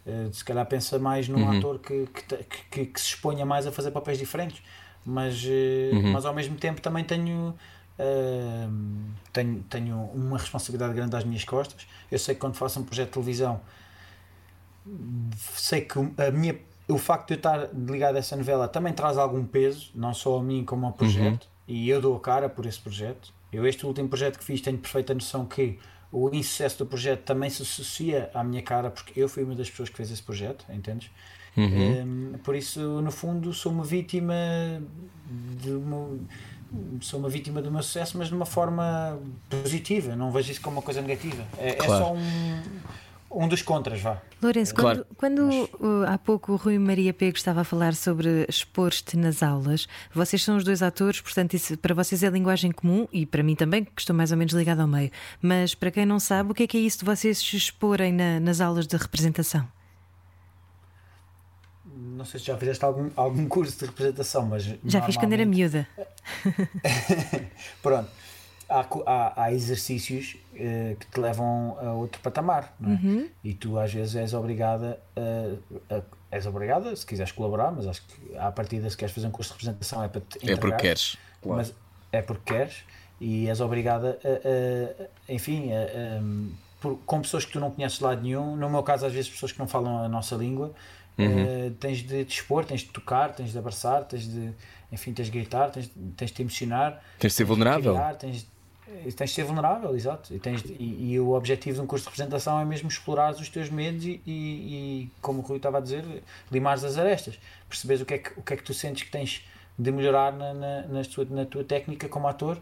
[0.07, 3.73] Uh, se calhar pensa mais num ator que, que- que- que se exponha mais a
[3.73, 4.63] fazer papéis diferentes.
[5.07, 7.55] Mas, uh, mas ao mesmo tempo também tenho,
[7.99, 8.73] uh,
[9.33, 11.87] tenho, tenho uma responsabilidade grande às minhas costas.
[12.11, 13.61] Eu sei que quando faço um projeto de televisão
[15.55, 16.57] sei que a minha,
[16.89, 20.39] o facto de eu estar ligado a essa novela também traz algum peso, não só
[20.39, 23.35] a mim como ao projeto, e eu dou a cara por esse projeto.
[23.53, 25.79] Eu, este último projeto que fiz, tenho perfeita noção que
[26.13, 29.69] o insucesso do projeto também se associa à minha cara, porque eu fui uma das
[29.69, 31.11] pessoas que fez esse projeto, entendes?
[31.57, 34.35] Hum, por isso, no fundo, sou uma vítima
[35.63, 36.09] de uma,
[37.01, 40.77] sou uma vítima do meu sucesso, mas de uma forma positiva, não vejo isso como
[40.77, 41.45] uma coisa negativa.
[41.59, 42.05] É, é Claro.
[42.05, 42.63] só um,
[43.45, 44.21] um dos contras, vá.
[44.43, 45.07] Lourenço, Claro.
[45.17, 49.43] quando, quando, uh, há pouco o Rui Maria Pego estava a falar sobre expor-te nas
[49.43, 53.43] aulas, vocês são os dois atores, portanto, isso para vocês é linguagem comum e para
[53.43, 55.11] mim também, que estou mais ou menos ligado ao meio.
[55.41, 58.13] Mas para quem não sabe, o que é que é isso de vocês se exporem
[58.13, 59.67] na- nas aulas de representação?
[61.97, 64.65] Não sei se já fizeste algum, algum curso de representação, mas.
[64.85, 65.87] Já fiz quando era miúda.
[67.83, 68.11] Pronto.
[68.69, 73.27] Há, há, há exercícios eh, que te levam a outro patamar, não é?
[73.45, 78.03] E tu às vezes és obrigada a, a- és obrigada, se quiseres colaborar, mas acho
[78.03, 80.53] que à partida se queres fazer um curso de representação é para te É porque
[80.53, 81.17] entregar, queres.
[81.45, 81.73] mas
[82.11, 82.79] é porque queres
[83.21, 86.23] e és obrigada a, a- a- enfim a- a-
[86.81, 89.31] por- com pessoas que tu não conheces de lado nenhum no meu caso às vezes
[89.31, 90.75] pessoas que não falam a nossa língua
[91.25, 94.53] eh, tens de te expor, tens de tocar tens de abraçar, tens de
[94.93, 97.93] enfim, tens de gritar, tens, tens de te emocionar Tens de ser de vulnerável.
[97.95, 98.47] criar, tens,
[98.89, 100.33] eh, tens de ser vulnerável, exato.
[100.35, 103.33] E, tens de- e, e o objetivo de um curso de representação é mesmo explorar
[103.35, 106.05] os teus medos e, e- como o Rui estava a dizer,
[106.53, 107.39] limares as arestas.
[107.69, 109.43] Perceberes o que é que, o que, é que tu sentes que tens
[109.79, 112.59] de melhorar na, na, na tua, na tua técnica como ator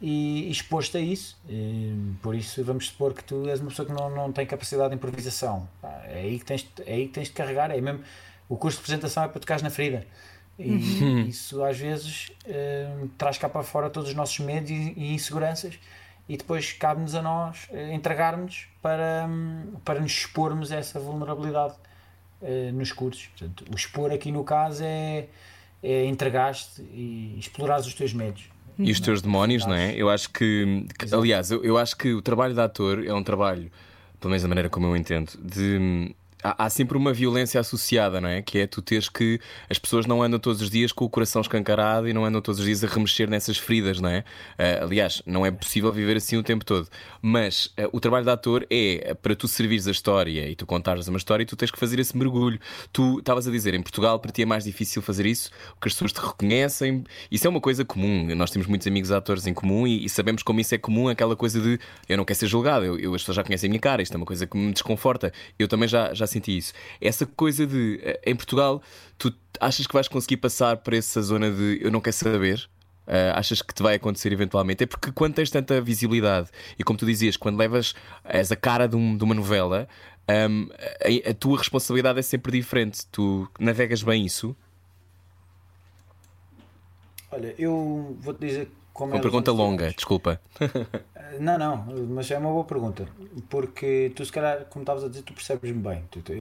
[0.00, 1.36] e, e expor-te a isso.
[1.48, 4.90] E, por isso, vamos supor que tu és uma pessoa que não, não tem capacidade
[4.90, 5.68] de improvisação.
[5.82, 7.70] É aí que tens, de- é aí que tens de carregar.
[7.70, 8.00] É mesmo,
[8.48, 10.06] o curso de representação é para tocares na ferida.
[10.58, 15.14] E isso às vezes eh, traz cá para fora todos os nossos medos e, e
[15.14, 15.78] inseguranças
[16.28, 19.28] e depois cabe-nos a nós eh, entregarmos para,
[19.84, 21.74] para nos expormos a essa vulnerabilidade
[22.42, 23.28] eh, nos cursos.
[23.28, 25.28] Portanto, o expor aqui no caso é,
[25.80, 28.50] é entregar-te e explorar os teus medos.
[28.78, 29.94] E os teus demónios, não é?
[29.96, 33.22] Eu acho que, que- aliás, eu, eu acho que o trabalho de ator é um
[33.24, 33.70] trabalho,
[34.20, 36.14] pelo menos da maneira como eu entendo, de.
[36.42, 38.42] Há, há sempre uma violência associada, não é?
[38.42, 39.40] Que é tu teres que.
[39.68, 42.60] As pessoas não andam todos os dias com o coração escancarado e não andam todos
[42.60, 44.24] os dias a remexer nessas feridas, não é?
[44.58, 46.88] Ah, aliás, não é possível viver assim o tempo todo.
[47.20, 51.08] Mas ah, o trabalho de ator é para tu servires a história e tu contares
[51.08, 52.58] uma história e tu tens que fazer esse mergulho.
[52.92, 55.94] Tu estavas a dizer, em Portugal, para ti é mais difícil fazer isso, porque as
[55.94, 57.04] pessoas te reconhecem.
[57.30, 58.34] Isso é uma coisa comum.
[58.36, 61.34] Nós temos muitos amigos atores em comum e, e sabemos como isso é comum aquela
[61.36, 63.80] coisa de eu não quero ser julgado, eu, eu- as pessoas já conhecem a minha
[63.80, 65.32] cara, isto é uma coisa que me desconforta.
[65.58, 66.72] Eu também já, já senti isso.
[67.00, 68.80] Essa coisa de eh, em Portugal,
[69.18, 72.68] tu achas que vais conseguir passar por essa zona de eu não quero saber?
[73.06, 74.84] Uh, achas que te vai acontecer eventualmente?
[74.84, 78.86] É porque quando tens tanta visibilidade e como tu dizias, quando levas és a cara
[78.86, 79.88] de, um- de uma novela,
[80.50, 80.68] um,
[81.26, 83.06] a, a tua responsabilidade é sempre diferente.
[83.10, 84.54] Tu navegas bem isso?
[87.30, 90.40] Olha, eu vou-te dizer como Uma é pergunta longa, desculpa.
[91.38, 91.76] Não, não,
[92.08, 93.06] mas é uma boa pergunta.
[93.48, 96.02] Porque tu, se calhar, como estavas a dizer, tu percebes-me bem.
[96.10, 96.32] Tu- tu-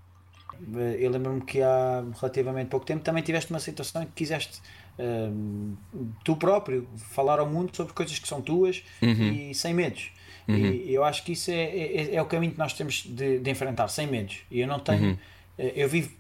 [0.98, 4.60] Eu lembro-me que há relativamente pouco tempo também tiveste uma situação em que quiseste
[4.98, 5.76] hum,
[6.24, 8.84] tu próprio falar ao mundo sobre coisas que são tuas
[9.52, 10.12] e sem medos.
[10.48, 13.52] E eu acho que isso é, é, é o caminho que nós temos de, de
[13.52, 14.38] enfrentar, sem medos.
[14.50, 15.20] E eu não tenho.
[15.60, 16.12] eh, Eu vivo.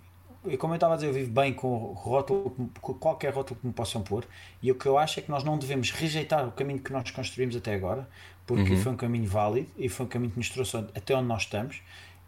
[0.52, 3.68] Eu- Como eu estava a dizer, eu vivo bem com, rótulo, com qualquer rótulo que
[3.68, 4.26] me possam pôr.
[4.62, 7.10] E o que eu acho é que nós não devemos rejeitar o caminho que nós
[7.12, 8.08] construímos até agora,
[8.46, 11.44] porque foi um caminho válido e foi um caminho que nos trouxe até onde nós
[11.44, 11.82] estamos.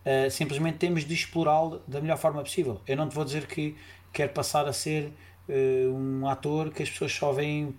[0.06, 2.82] Uh, simplesmente temos de explorá-lo da melhor forma possível.
[2.88, 3.76] Eu não te vou dizer que
[4.14, 5.12] quero passar a ser
[5.48, 7.76] uh, um ator que as pessoas só veem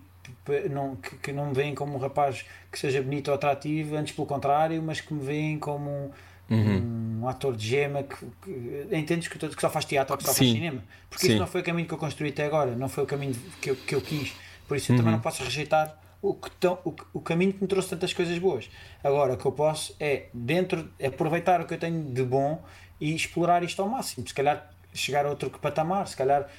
[0.69, 4.13] não, que, que não me veem como um rapaz que seja bonito ou atrativo, antes
[4.13, 6.09] pelo contrário, mas que me veem como um,
[6.55, 10.33] um ator de gema que, que entendes que, que só faz teatro ou que só
[10.33, 10.53] faz Sim.
[10.53, 10.83] cinema.
[11.09, 11.31] Porque Sim.
[11.33, 13.71] isso não foi o caminho que eu construí até agora, não foi o caminho que
[13.71, 14.33] eu, que eu quis.
[14.67, 17.67] Por isso eu também não posso rejeitar o, que tão- o, o caminho que me
[17.67, 18.69] trouxe tantas coisas boas.
[19.03, 22.63] Agora, o que eu posso é, dentro, aproveitar o que eu tenho de bom
[22.99, 24.27] e explorar isto ao máximo.
[24.27, 26.49] Se calhar chegar a outro patamar, se calhar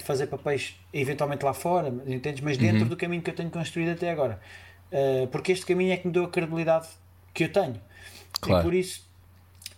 [0.00, 2.40] fazer papéis eventualmente lá fora, entendes?
[2.40, 4.40] Mas dentro do caminho que eu tenho construído até agora.
[4.90, 6.88] Uh, porque este caminho é que me deu a credibilidade
[7.34, 7.80] que eu tenho.
[8.40, 8.62] Claro.
[8.62, 9.07] E por isso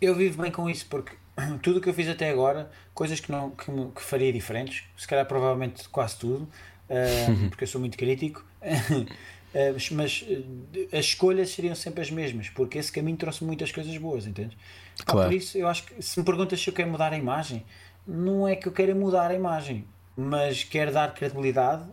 [0.01, 1.13] eu vivo bem com isso, porque
[1.63, 5.07] tudo o que eu fiz até agora, coisas que, não, que, que faria diferentes, se
[5.07, 6.43] calhar provavelmente quase tudo,
[6.89, 9.07] uh, porque eu sou muito crítico, uh,
[9.93, 14.27] mas uh, as escolhas seriam sempre as mesmas, porque esse caminho trouxe muitas coisas boas,
[14.27, 14.57] entende?
[15.05, 15.29] Claro.
[15.29, 17.65] Por isso eu acho que se me perguntas se eu quero mudar a imagem,
[18.07, 19.85] não é que eu queira mudar a imagem,
[20.17, 21.85] mas quero dar credibilidade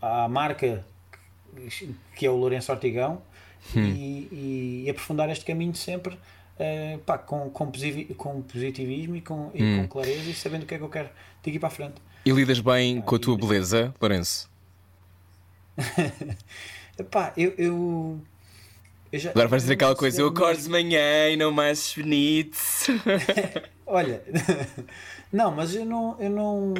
[0.00, 0.84] à marca
[2.16, 3.22] que- é o Lourenço Ortigão
[3.74, 6.18] e, e aprofundar este caminho sempre
[6.58, 7.70] eh, pá, com, com,
[8.16, 11.10] com positivismo e, com, e com clareza e sabendo o que é que eu quero
[11.44, 11.94] daqui para a frente.
[12.24, 14.50] E lidas bem com a tua beleza, Lourenço?
[16.98, 18.20] Epá, eu, eu,
[19.12, 22.56] já, Agora vais dizer aquela coisa, eu acordo de manhã e não mais bonito.
[23.86, 24.22] Olha,
[25.32, 26.74] não, mas eu não, eu não.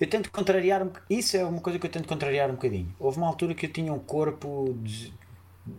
[0.00, 2.94] Eu tento contrariar um Isso é uma coisa que eu tento contrariar um bocadinho.
[2.98, 5.12] Houve uma altura que eu tinha um corpo de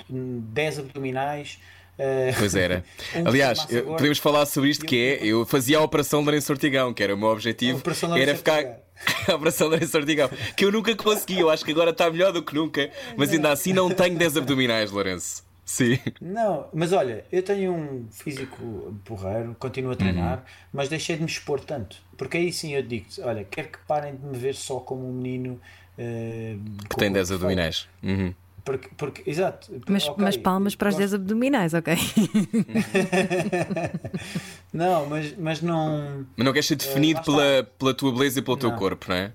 [0.10, 1.60] 10 abdominais.
[2.00, 2.84] Eh, Pois era.
[3.26, 7.14] Aliás, podemos falar sobre isto que é, eu fazia a Operação Lourenço Ortigão, que era
[7.14, 7.82] o meu objetivo,
[8.18, 8.64] era ficar...
[9.30, 12.44] A Operação Lourenço Ortigão, que eu nunca consegui, eu acho que agora está melhor do
[12.44, 15.42] que nunca, mas ainda assim não tenho 10 abdominais, Lourenço.
[15.64, 15.98] Sim.
[16.20, 20.44] Não, mas olha, eu tenho um físico porreiro, continuo a treinar, Uhum.
[20.74, 21.96] mas deixei de me expor tanto.
[22.18, 25.14] Porque aí sim eu digo olha, quero que parem de me ver só como um
[25.14, 25.62] menino
[25.98, 26.56] eh,
[26.90, 27.36] Que tem corpo 10 feio.
[27.38, 27.88] abdominais.
[28.04, 28.34] Uhum.
[28.65, 29.72] Porque, porque, exato.
[29.88, 31.95] Mas, ok, mas palmas para os gosto- 10 abdominais, ok?
[34.74, 36.26] Não, mas, mas não.
[36.38, 37.32] Mas não queres ser definido lá está.
[37.34, 38.78] pela, pela tua beleza e pelo teu Não.
[38.78, 39.32] corpo, não é?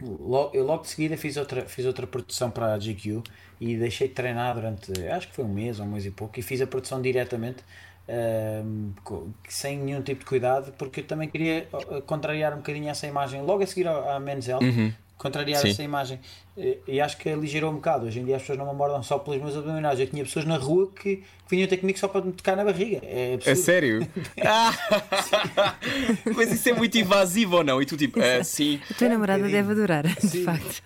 [0.00, 3.22] Logo, eu logo de seguida fiz outra, fiz outra produção para a GQ
[3.60, 6.38] e deixei de treinar durante, acho que foi um mês ou um mês e pouco,
[6.38, 7.62] e fiz a produção diretamente,
[9.04, 13.06] co- sem nenhum tipo de cuidado, porque eu também queria ah, contrariar um bocadinho essa
[13.06, 14.64] imagem, logo a seguir à Men's Health,
[15.22, 15.70] contrariar Sim.
[15.70, 16.18] essa imagem.
[16.56, 18.06] E, e acho que aligerou um bocado.
[18.06, 19.98] Hoje em dia as pessoas não me abordam só pelos meus abdominais.
[20.00, 22.64] Eu tinha pessoas na rua que, que vinham ter comigo só para me tocar na
[22.64, 22.98] barriga.
[23.02, 24.06] É É sério?
[24.44, 24.72] Ah!
[26.36, 27.80] Mas isso é muito invasivo ou não?
[27.80, 28.80] E tu tipo, ah, sim.
[28.90, 29.62] A tua namorada bocadinho.
[29.62, 30.44] deve adorar, de Sim.
[30.44, 30.82] facto.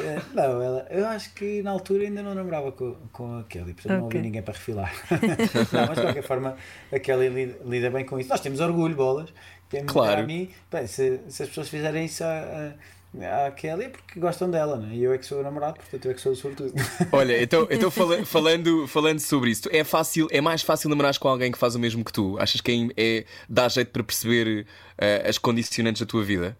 [0.00, 3.74] Eh, Não, ela, eu acho que na altura ainda não namorava com, com a Kelly,
[3.74, 4.18] portanto não Ok.
[4.18, 4.92] havia ninguém para refilar.
[5.72, 6.56] não, mas de qualquer forma
[6.92, 8.28] a Kelly lida, lida bem com isso.
[8.30, 9.30] Nós temos orgulho, bolas.
[9.68, 10.22] Que é Claro.
[10.22, 12.72] A mim, bem, se, se as pessoas fizerem isso à, à,
[13.22, 14.94] à Kelly é porque gostam dela, né?
[14.94, 16.72] e eu é que sou o namorado, portanto eu é que sou o sortudo.
[17.12, 21.28] Olha, então, então fala- falando, falando sobre isso, é fácil, é mais fácil namorar com
[21.28, 22.36] alguém que faz o mesmo que tu?
[22.40, 24.66] Achas que é, é- dá jeito para perceber
[24.98, 26.56] ah, as condicionantes da tua vida?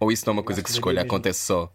[0.00, 1.00] Ou isso não é uma coisa que se mesmo.
[1.00, 1.70] acontece só?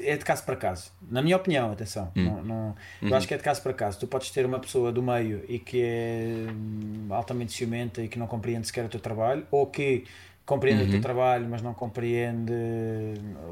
[0.00, 0.92] é de caso para caso.
[1.10, 2.12] Na minha opinião, atenção.
[2.14, 3.98] Não, não- Eu acho que é de caso para caso.
[3.98, 8.18] Tu podes ter uma pessoa do meio e que é hum, altamente ciumenta e que
[8.18, 10.04] não compreende sequer o teu trabalho, ou que
[10.48, 12.52] compreende o teu trabalho, mas não compreende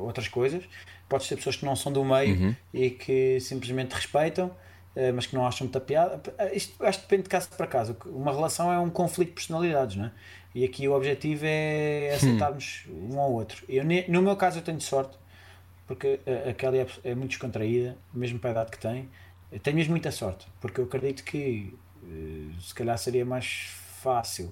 [0.00, 0.64] outras coisas.
[1.08, 2.34] Podes ter pessoas que não são do meio
[2.72, 4.50] e que simplesmente respeitam.
[4.96, 6.20] eh, Mas que não acham muita piada.
[6.38, 7.96] Eh, Isto acho que depende de caso para caso.
[8.06, 10.10] Uma relação é um conflito de personalidades, não é?
[10.54, 13.62] E aqui o objetivo é aceitarmos um ao outro.
[13.68, 15.14] Eu, no meu caso, eu tenho sorte,
[15.86, 19.08] porque a, a Kelly é, é muito descontraída, mesmo para a idade que tem.
[19.52, 23.68] Eu tenho mesmo muita sorte, porque eu acredito que eh, se calhar seria mais
[24.02, 24.50] fácil eh,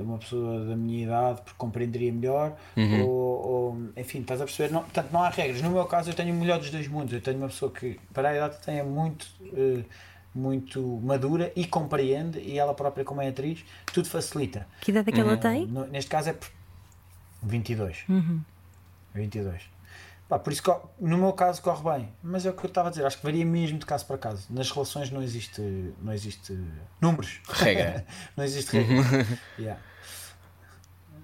[0.00, 2.56] uma pessoa da minha idade, porque compreenderia melhor,
[3.02, 4.72] ou, ou, enfim, estás a perceber?
[4.72, 5.60] Não, portanto, não há regras.
[5.60, 7.12] No meu caso, eu tenho o melhor dos dois mundos.
[7.12, 9.26] Eu tenho uma pessoa que, para a idade que tem, é muito.
[9.52, 9.84] eh,
[10.34, 14.66] muito madura e compreende, e ela própria, como é atriz, tudo facilita.
[14.80, 15.66] Que idade é que ela tem?
[15.66, 16.48] No- neste caso é por
[17.42, 18.04] 22.
[19.14, 19.62] 22.
[20.28, 20.62] Pá, por isso,
[20.98, 22.08] no meu caso, corre bem.
[22.22, 24.16] Mas é o que eu estava a dizer, acho que varia mesmo de caso para
[24.16, 24.46] caso.
[24.48, 25.60] Nas relações não existe,
[26.00, 26.58] não existe
[26.98, 27.40] números.
[27.50, 28.06] Regra.
[28.34, 29.26] não existe regra.
[29.58, 29.80] Yeah.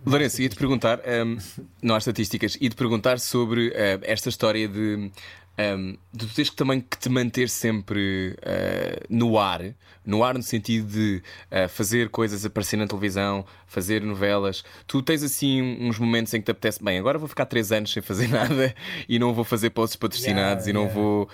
[0.08, 1.36] Lourenço, ia-te perguntar, hum,
[1.82, 5.10] não há estatísticas, ia-te perguntar sobre eh, esta história de
[5.58, 9.74] um, de tu tens que também que te manter sempre uh, no ar,
[10.06, 14.64] no ar no sentido de uh, fazer coisas aparecer na televisão, fazer novelas.
[14.86, 17.92] Tu tens assim uns momentos em que te apetece, bem, agora vou ficar três anos
[17.92, 18.72] sem fazer nada
[19.08, 20.94] e não vou fazer posts patrocinados Yeah, e não yeah.
[20.94, 21.28] vou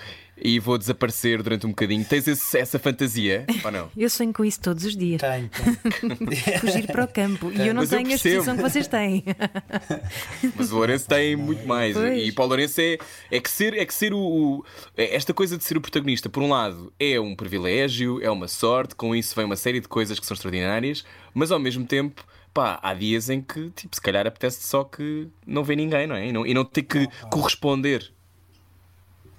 [0.44, 2.04] e vou desaparecer durante um bocadinho.
[2.04, 3.90] Tens esse- essa fantasia ou não?
[3.96, 5.20] Eu sonho com isso todos os dias.
[5.22, 6.60] Tenho, tenho.
[6.60, 7.50] Fugir para o campo.
[7.50, 8.34] E eu não Mas eu tenho a percebo.
[8.40, 9.24] exposição que vocês têm.
[10.54, 11.94] Mas o Lourenço tem muito mais.
[11.96, 12.28] Pois.
[12.28, 12.98] E para o Lourenço é,
[13.30, 14.64] é que ser, é que ser o, o-
[14.96, 18.48] é Esta coisa de ser o protagonista, por um lado, é um privilégio, é uma
[18.48, 22.24] sorte, com isso vem uma série de coisas que são extraordinárias, mas ao mesmo tempo.
[22.52, 26.14] Pá, há dias em que, tipo, se calhar apetece só que não vê ninguém, não
[26.14, 26.28] é?
[26.28, 28.12] E não, e não ter que corresponder.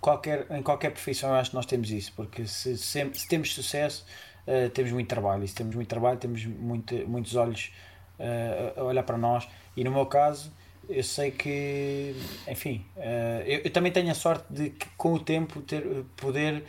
[0.05, 3.51] Qualquer, em qualquer profissão eu acho que nós temos isso, porque se, se, se temos
[3.51, 4.05] sucesso,
[4.45, 7.71] eh, temos muito trabalho, e se temos muito trabalho, temos muito, muitos olhos
[8.19, 10.53] eh, a olhar para nós, e no meu caso,
[10.87, 12.15] eu sei que,
[12.47, 15.83] enfim, eh, eu, eu também tenho a sorte de que com o tempo ter,
[16.15, 16.63] poder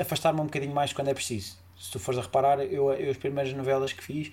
[0.00, 1.58] afastar-me um bocadinho mais quando é preciso.
[1.78, 4.32] Se tu fores a reparar, eu, eu as primeiras novelas que fiz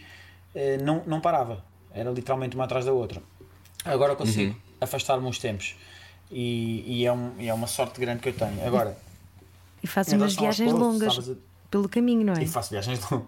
[0.84, 3.22] não, não parava, era literalmente uma atrás da outra.
[3.84, 5.76] Agora consigo afastar-me uns tempos.
[6.32, 8.66] E, e é, um, e é uma sorte grande que eu tenho.
[8.66, 8.96] Agora,
[9.84, 11.38] E fazes em umas viagens longas estavas
[11.72, 12.44] pelo caminho, não a- é?
[12.44, 13.28] E faço viagens longas.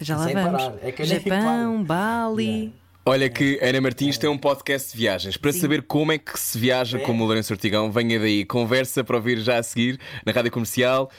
[0.00, 0.62] Já lá sem vamos.
[0.62, 0.74] parar.
[0.82, 1.82] É que nem Japão.
[1.84, 2.44] Bali.
[2.44, 2.72] Yeah.
[3.08, 5.36] Olha que Ana Martins tem um podcast de viagens.
[5.36, 7.00] Para saber como é que se viaja É.
[7.00, 8.44] como o Lourenço Ortigão, venha daí.
[8.44, 11.10] Conversa para ouvir já a seguir na Rádio Comercial.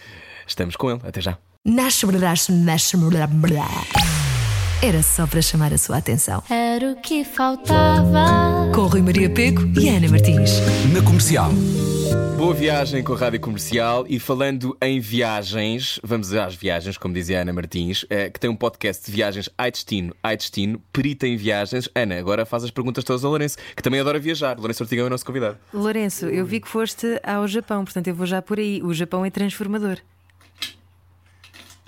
[0.45, 0.99] Estamos com ele.
[1.03, 1.37] Até já.
[1.65, 2.97] Nasce, nasce, nasce.
[4.81, 6.43] Era só para chamar a sua atenção.
[6.47, 8.71] Era o que faltava.
[8.75, 10.51] Com Rui Maria Peco e Ana Martins.
[10.93, 11.49] Na comercial.
[12.37, 17.39] Boa viagem com a Rádio Comercial e falando em viagens, vamos às viagens, como dizia
[17.39, 21.25] a Ana Martins, eh, que tem um podcast de viagens Ai Destino, Ai Destino, perita
[21.25, 21.89] em viagens.
[21.95, 24.59] Ana, agora faz as perguntas todas ao Lourenço, que também adora viajar.
[24.59, 25.57] Lourenço Ortigão é o nosso convidado.
[25.73, 28.83] Lourenço, eu vi que foste ao Japão, portanto eu vou já por aí.
[28.83, 29.97] O Japão é transformador.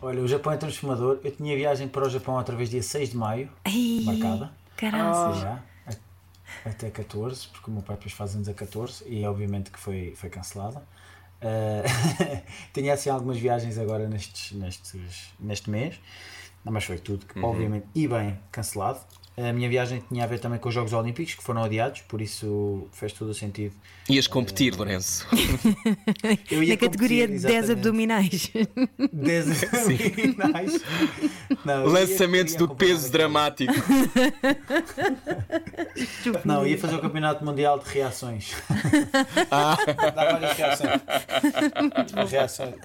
[0.02, 1.20] Olha, o Japão é transformador.
[1.24, 4.52] Eu tinha viagem para o Japão outra vez dia 6 de maio, Ai, marcada.
[4.78, 5.38] Caraças.
[5.38, 9.72] Já, a- até 14, porque o meu pai depois faz anos a 14 e obviamente
[9.72, 10.82] que foi, foi cancelada.
[11.42, 12.44] Eh,
[12.74, 15.98] tinha assim algumas viagens agora nestes, nestes, neste mês,
[16.66, 19.00] mas foi tudo, obviamente, e bem cancelado.
[19.48, 22.20] A minha viagem tinha a ver também com os Jogos Olímpicos, que foram adiados, por
[22.20, 23.74] isso fez todo o sentido.
[24.10, 25.26] Ias competir, Lourenço.
[26.52, 27.72] Eu ia Na categoria competir, 10 exatamente.
[27.72, 28.52] abdominais.
[29.14, 30.82] 10 abdominais.
[31.64, 33.72] Não, Lançamento ia do peso dramático.
[36.44, 38.52] Não, ia fazer o campeonato mundial de reações.
[39.52, 39.78] Ah.
[40.16, 41.02] Dá várias reações.
[42.30, 42.76] reações.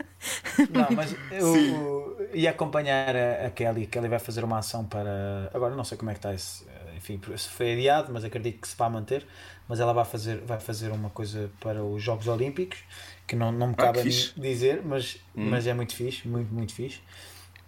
[0.68, 3.87] Não, mas eu ia acompanhar a, a Kelly.
[3.87, 5.51] Kelly vai fazer uma ação para.
[5.53, 6.64] Agora não sei como é que está esse.
[6.97, 9.27] Enfim, se foi adiado, mas acredito que se vai manter.
[9.68, 12.79] Mas ela vai fazer, vai fazer uma coisa para os Jogos Olímpicos
[13.27, 16.29] que não, não me Ah, cabe que a mim dizer, mas, mas é muito fixe,
[16.29, 17.01] muito, muito fixe.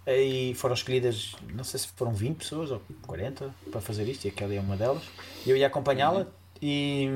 [0.05, 4.29] E foram escolhidas, não sei se foram 20 pessoas ou 40 para fazer isto, e
[4.29, 5.03] a Kelly é uma delas.
[5.45, 6.27] E eu ia acompanhá-la
[6.61, 7.07] e,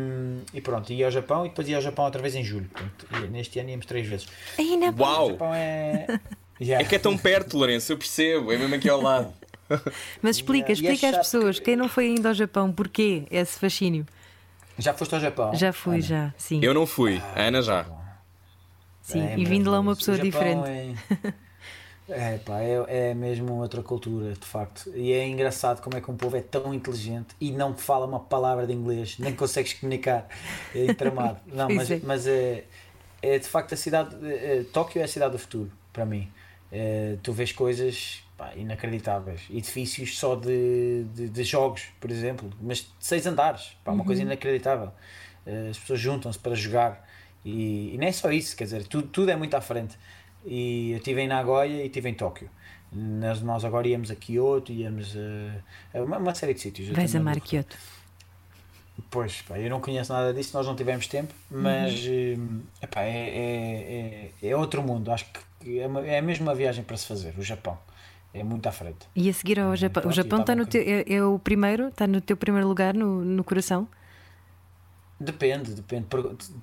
[0.53, 2.69] e pronto, ia ao Japão e depois ia ao Japão outra vez em julho.
[2.69, 4.27] Portanto, neste ano íamos três vezes.
[4.57, 5.29] Ainda O Uau!
[5.31, 6.07] Japão é.
[6.59, 6.79] Já.
[6.79, 8.51] É que é tão perto, Lourenço, eu percebo.
[8.51, 9.33] É mesmo aqui ao lado.
[10.21, 13.57] Mas explica, é explica às pessoas, que- quem não foi ainda ao Japão, porquê esse
[13.59, 14.05] fascínio?
[14.77, 15.55] Já foste ao Japão?
[15.55, 16.01] Já fui, Ana?
[16.03, 16.59] já, sim.
[16.63, 17.85] Eu não fui, a Ana já.
[19.01, 19.21] sim.
[19.25, 20.67] É e vindo lá uma pessoa O diferente.
[20.69, 20.93] É,
[22.11, 24.91] é, pá, é, é mesmo outra cultura, de facto.
[24.95, 28.19] E é engraçado como é que um povo é tão inteligente e não fala uma
[28.19, 30.27] palavra de inglês, nem consegues comunicar.
[30.73, 31.39] É tramado.
[31.47, 31.99] Não, mas, é.
[32.03, 32.65] mas é,
[33.21, 34.15] é de facto a cidade.
[34.27, 36.31] é, é, Tóquio é a cidade do futuro, para mim.
[36.71, 39.41] É, tu vês coisas pá, inacreditáveis.
[39.49, 43.77] Edifícios só de, de, de jogos, por exemplo, mas de seis andares.
[43.83, 44.91] Pá, uma coisa inacreditável.
[45.45, 47.07] Eh, As pessoas juntam-se para jogar
[47.43, 49.97] e, e nem é só isso, quer dizer, tudo, tudo é muito à frente.
[50.45, 52.49] E eu estive em Nagoya e estive em Tóquio.
[52.91, 56.89] Nós, nós agora íamos a Kyoto, íamos a, a uma, uma série de sítios.
[56.89, 57.39] Vais amar.
[57.39, 57.77] Kyoto.
[59.09, 63.09] Pois, pá, eu não conheço nada disso, nós não tivemos tempo, mas hum, epá, é,
[63.09, 65.11] é, é, é outro mundo.
[65.11, 65.25] Acho
[65.59, 67.77] que é, uma, é mesmo uma viagem para se fazer, o Japão.
[68.33, 69.07] É muito à frente.
[69.15, 70.01] E a seguir ao Japão.
[70.01, 72.67] O pronto, Japão e está no teu, é, é o primeiro, está no teu primeiro
[72.67, 73.87] lugar no, no coração.
[75.21, 76.07] Depende, depende.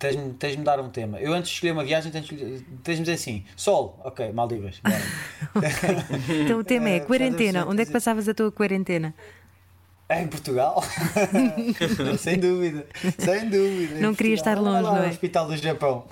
[0.00, 1.20] Tens-me tens de dar um tema.
[1.20, 2.28] Eu antes de escolher uma viagem, tens
[2.82, 4.80] tens-me dizer assim: Sol, ok, Maldivas.
[4.82, 4.98] bora.
[6.44, 7.64] Então o tema é quarentena.
[7.66, 9.14] Onde é que passavas a tua quarentena?
[10.10, 10.82] Em Portugal?
[12.18, 12.86] sem dúvida,
[13.18, 14.00] sem dúvida.
[14.00, 15.06] Não queria estar longe, lá não é?
[15.06, 16.06] o Hospital do Japão.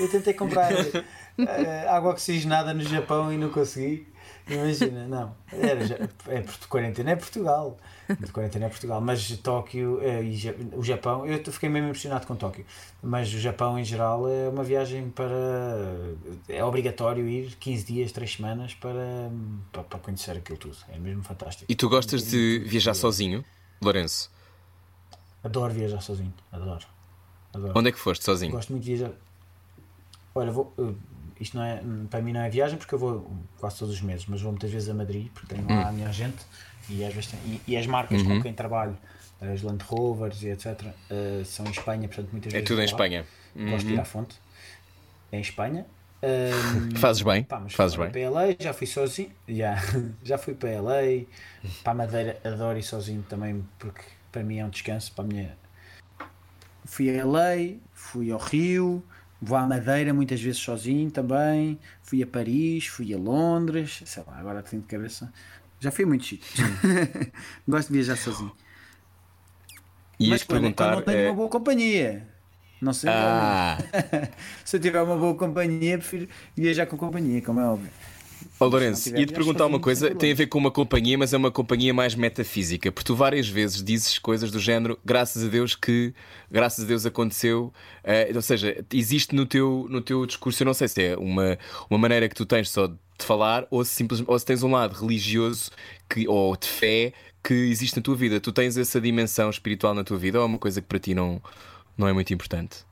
[0.00, 4.06] Eu tentei comprar eh, água oxigenada no Japão e não consegui.
[4.48, 5.34] Imagina, não.
[5.52, 5.96] Era, ja-
[6.28, 7.78] é, quarentena é Portugal.
[8.08, 9.00] De quarentena é Portugal.
[9.00, 12.64] Mas Tóquio eh, e Ja- o Japão, eu fiquei mesmo impressionado com Tóquio.
[13.02, 15.26] Mas o Japão em geral é uma viagem para.
[16.48, 19.30] É obrigatório ir 15 dias, 3 semanas para,
[19.72, 20.76] para, para conhecer aquilo tudo.
[20.88, 21.70] É mesmo fantástico.
[21.70, 23.44] E tu gostas de viajar sozinho,
[23.82, 24.30] Lourenço?
[25.42, 26.34] Adoro viajar sozinho.
[26.52, 26.86] Adoro.
[27.54, 27.72] Adoro.
[27.76, 28.52] Onde é que foste sozinho?
[28.52, 29.14] Gosto muito de viajar.
[30.34, 30.92] Olha, vou, eh,
[31.40, 34.26] isto não é, para mim não é viagem porque eu vou quase todos os meses,
[34.28, 35.74] mas vou muitas vezes a Madrid porque tenho Hum.
[35.80, 36.38] lá a minha gente
[36.88, 38.36] e, às vezes tem- e, e as marcas Uhum.
[38.36, 38.96] com quem trabalho,
[39.40, 42.68] as Land Rovers e etc., eh, são em Espanha, portanto muitas É vezes.
[42.68, 42.84] tudo em.
[42.84, 43.24] Espanha.
[43.56, 44.02] Gosto de ir Uhum.
[44.02, 44.36] à fonte.
[45.32, 45.86] É em Espanha.
[46.22, 48.12] Ahm, Fazes bem, pá, fazes fui bem.
[48.12, 49.30] para LA, já fui sozinho.
[49.48, 49.76] Já,
[50.22, 51.24] já fui para LA,
[51.82, 55.12] para a Madeira, adoro ir sozinho também porque para mim é um descanso.
[55.12, 55.56] Para a minha...
[56.84, 59.02] Fui a LA, fui ao Rio,
[59.40, 61.78] vou à Madeira muitas vezes sozinho também.
[62.02, 65.32] Fui a Paris, fui a Londres, sei lá, agora tenho de cabeça.
[65.78, 66.54] Já fui a muitos sítios.
[67.66, 68.52] Gosto de viajar sozinho.
[70.18, 70.84] E Mas quando, perguntar.
[70.84, 72.28] quando não tenho é, uma boa companhia.
[72.80, 73.10] Não sei.
[73.10, 73.78] Ah,
[74.64, 77.90] Se eu tiver uma boa companhia, prefiro viajar com companhia, como é óbvio.
[78.58, 81.36] Ó Se Lourenço, ia-te perguntar uma coisa, tem a ver com uma companhia, mas é
[81.36, 85.74] uma companhia mais metafísica, porque tu várias vezes dizes coisas do género, graças a Deus
[85.74, 86.14] que,
[86.50, 87.72] graças a Deus aconteceu,
[88.04, 91.58] eh, ou seja, existe no teu, no teu discurso, eu não sei se é uma,
[91.88, 94.72] uma maneira que tu tens só de falar, ou se, simplesmente, ou se tens um
[94.72, 95.70] lado religioso
[96.08, 97.12] que, ou de fé
[97.42, 98.40] que existe na tua vida.
[98.40, 101.14] Tu tens essa dimensão espiritual na tua vida, ou é uma coisa que para ti
[101.14, 101.40] não,
[101.96, 102.84] não é muito importante?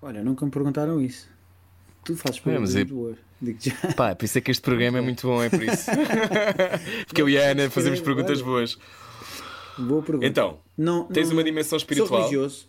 [0.00, 1.31] Olha, nunca me perguntaram isso.
[2.04, 3.16] Tu fazes mas perguntas é- muito boas.
[3.40, 3.74] Digo já.
[3.96, 5.90] Pá, por isso é que este programa é muito bom, é por isso.
[7.06, 8.44] porque eu e a Ana fazemos perguntas Olha.
[8.46, 8.78] boas.
[9.78, 10.26] Boa pergunta.
[10.26, 12.08] Então, não, tens não- uma dimensão espiritual.
[12.08, 12.66] Sou religioso,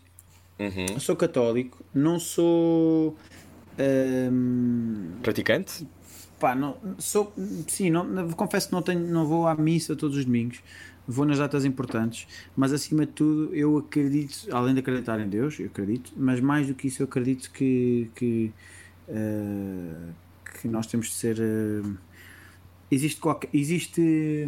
[0.59, 0.99] Uhum.
[0.99, 3.15] sou católico, não sou.
[3.79, 5.85] hum, Praticante?
[6.39, 7.33] pá, não, sou.
[7.67, 10.59] Sim, não- confesso que não, tenho, não vou à missa todos os domingos.
[11.07, 12.25] Vou nas datas importantes,
[12.55, 16.67] mas acima de tudo eu acredito, além de acreditar em Deus, eu acredito, mas mais
[16.67, 18.53] do que isso eu acredito que, que,
[19.09, 20.09] eh,
[20.61, 21.81] que nós temos de ser eh,
[22.91, 24.45] existe qualquer, existe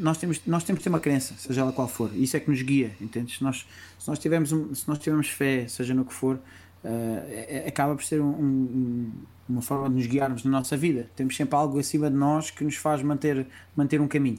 [0.00, 2.10] nós temos nós temos de ter uma crença seja ela qual for.
[2.14, 3.66] Isso é que nos guia entendes se nós
[3.98, 6.38] se nós tivermos um- se nós tivermos fé seja no que for
[6.84, 9.12] eh, é- é- acaba por ser um- um-
[9.48, 11.08] uma forma de nos guiarmos na nossa vida.
[11.16, 13.46] Temos sempre algo acima de nós que nos faz manter
[13.76, 14.38] manter um caminho.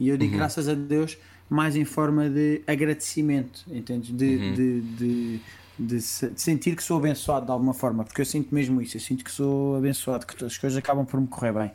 [0.00, 1.16] E eu digo graças a Deus
[1.50, 5.40] mais em forma de agradecimento entendes de, de, de
[5.78, 8.96] de, se- de sentir que sou abençoado de alguma forma, porque eu sinto mesmo isso,
[8.96, 11.70] eu sinto que sou abençoado, que as coisas acabam por me correr bem.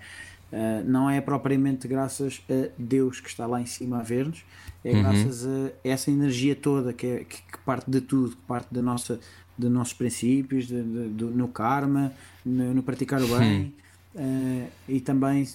[0.51, 4.43] Uh, não é propriamente graças a Deus que está lá em cima a ver-nos,
[4.85, 8.71] é graças a essa energia toda que, é- que- que parte de tudo, que parte
[8.71, 9.19] da nossa,
[9.57, 12.11] dos nossos princípios, de- de- do- no karma,
[12.45, 13.73] no, no praticar o bem.
[14.15, 15.47] uh, e também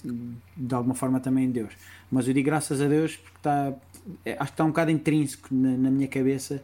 [0.57, 1.71] de alguma forma também em Deus
[2.11, 3.73] mas eu digo graças a Deus porque está
[4.25, 6.61] é, acho que está um bocado intrínseco na, na minha cabeça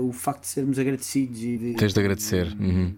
[0.00, 2.56] o facto de sermos agradecidos e de, Tens de agradecer.
[2.58, 2.94] Uhum.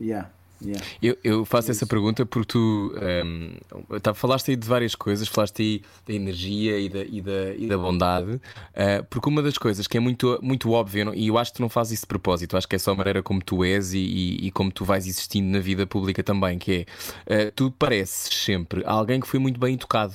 [0.00, 0.30] Yeah,
[0.64, 0.84] yeah.
[1.02, 3.56] Eu, eu faço essa pergunta porque tu ehm,
[4.00, 7.66] tá, falaste aí de várias coisas, falaste aí da energia e da, e da, e
[7.66, 8.40] da bondade,
[8.74, 11.62] eh, porque uma das coisas que é muito, muito óbvia, e eu acho que tu
[11.62, 13.98] não fazes isso de propósito, acho que é só a maneira como tu és e,
[13.98, 16.86] e- e como tu vais existindo na vida pública também, que
[17.26, 20.14] é eh, tu pareces sempre alguém que foi muito bem educado.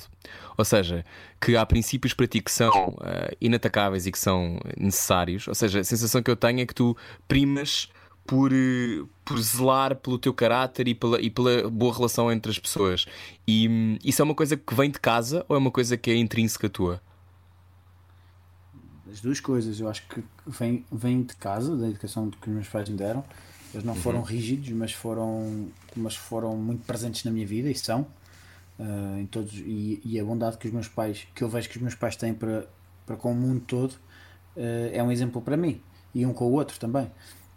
[0.58, 1.04] Ou seja,
[1.40, 5.46] que há princípios para ti que são eh, inatacáveis e que são necessários.
[5.46, 6.96] Ou seja, a sensação que eu tenho é que tu
[7.28, 7.88] primas
[8.28, 12.58] por, eh, por zelar pelo teu caráter e pela, e pela boa relação entre as
[12.58, 13.06] pessoas.
[13.46, 16.10] E hum, isso é uma coisa que vem de casa ou é uma coisa que
[16.10, 17.00] é intrínseca tua?
[19.10, 22.68] As duas coisas, eu acho que vem, vem de casa, da educação que os meus
[22.68, 23.24] pais me deram.
[23.72, 28.06] Eles não foram rígidos, mas foram, mas foram muito presentes na minha vida e são.
[28.78, 31.76] ah, em todos, e, e a bondade que os meus pais, que eu vejo que
[31.76, 32.66] os meus pais têm para,
[33.06, 33.94] para com o mundo todo,
[34.56, 34.60] ah,
[34.92, 35.80] é um exemplo para mim
[36.14, 37.10] e um com o outro também.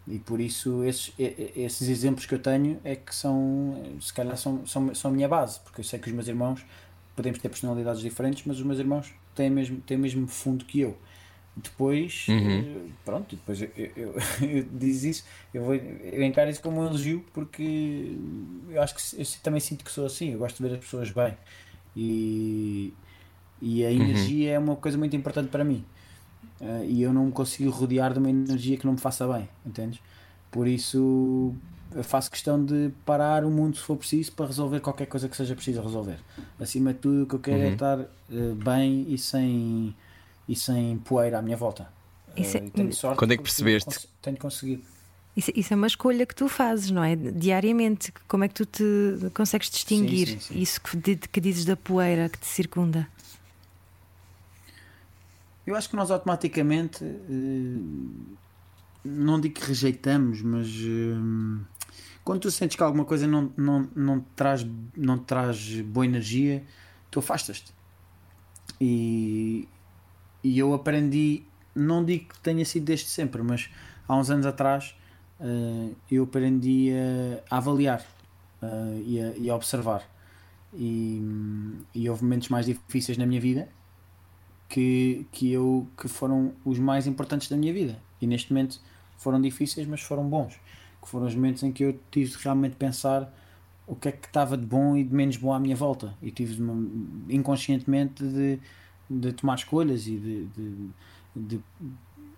[0.06, 4.66] E por isso esses, esses exemplos que eu tenho é que são, se calhar, são,
[4.66, 6.64] são, são a minha base, porque eu sei que os meus irmãos
[7.14, 10.80] podemos ter personalidades diferentes, mas os meus irmãos têm mesmo, têm o mesmo fundo que
[10.80, 10.96] eu.
[11.54, 16.80] Depois, eh, pronto, depois eu, eu, eu, diz isso, eu, vou, eu encaro isso como
[16.80, 18.16] um elogio porque
[18.70, 21.10] eu acho que eu também sinto que sou assim, eu gosto de ver as pessoas
[21.10, 21.36] bem.
[21.94, 22.94] E,
[23.60, 25.84] e a energia é uma coisa muito importante para mim
[26.62, 29.48] Eh, e eu não me consigo rodear de uma energia que não me faça bem,
[29.66, 29.98] entendes?
[30.50, 31.52] Por isso
[31.94, 35.36] eu faço questão de parar o mundo se for preciso para resolver qualquer coisa que
[35.36, 36.18] seja preciso resolver.
[36.60, 38.06] Acima de tudo, o que eu quero é estar eh,
[38.64, 39.94] bem e sem,
[40.48, 41.88] e sem poeira à minha volta.
[42.36, 43.84] Isso é- e tenho sorte Quando é que percebeste?
[43.86, 44.82] cons- Tenho conseguido.
[45.36, 47.16] Isso, isso é uma escolha que tu fazes, não é?
[47.16, 48.12] Diariamente.
[48.28, 50.58] Como é que tu te consegues distinguir sim, sim.
[50.60, 53.08] isso que, de- que dizes da poeira que te circunda?
[55.66, 57.78] Eu acho que nós automaticamente eh,
[59.04, 61.64] não digo que rejeitamos, mas eh,
[62.24, 66.04] quando tu sentes que alguma coisa não, não, não, te traz, não te traz boa
[66.04, 66.64] energia,
[67.10, 67.72] tu afastas-te.
[68.80, 69.68] E,
[70.42, 71.44] e eu aprendi,
[71.74, 73.70] não digo que tenha sido desde sempre, mas
[74.08, 74.96] há uns anos atrás
[75.40, 76.90] eh, eu aprendi
[77.50, 78.04] a, avaliar
[79.04, 80.02] e, a, e a observar.
[80.74, 81.22] E,
[81.94, 83.68] e houve momentos mais difíceis na minha vida
[84.72, 88.00] que, que, eu, que foram os mais importantes da minha vida.
[88.22, 88.80] E neste momento
[89.18, 90.58] foram difíceis, mas foram bons.
[91.02, 93.30] Que foram os momentos em que eu tive de realmente pensar
[93.86, 96.14] o que é que estava de bom e de menos bom à minha volta.
[96.22, 98.58] E tive de, inconscientemente de,
[99.10, 100.90] de tomar escolhas e de, de,
[101.36, 101.60] de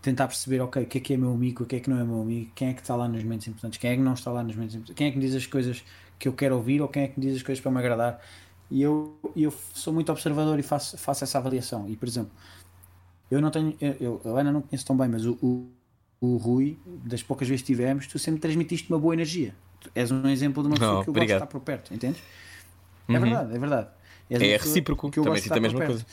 [0.02, 2.00] tentar perceber, ok, o que é que é meu amigo, o que é que não
[2.00, 4.14] é meu amigo, quem é que está lá nos momentos importantes, quem é que não
[4.14, 5.84] está lá nos momentos importantes, quem é que me diz as coisas
[6.18, 8.20] que eu quero ouvir ou quem é que me diz as coisas para me agradar.
[8.70, 11.88] E eu, eu sou muito observador e faço, faço essa avaliação.
[11.88, 12.32] E, por exemplo,
[13.30, 15.68] eu não tenho, eu, eu, a Ana não conheço tão bem, mas o, o,
[16.20, 19.54] o Rui, das poucas vezes que tivemos, tu sempre transmitiste uma boa energia.
[19.80, 21.40] Tu és um exemplo de uma pessoa Oh, que eu obrigado.
[21.40, 22.22] gosto de estar por perto, entendes?
[23.12, 23.88] É verdade, é verdade.
[24.30, 26.06] És É recíproco, que eu também sinto a mesma perto.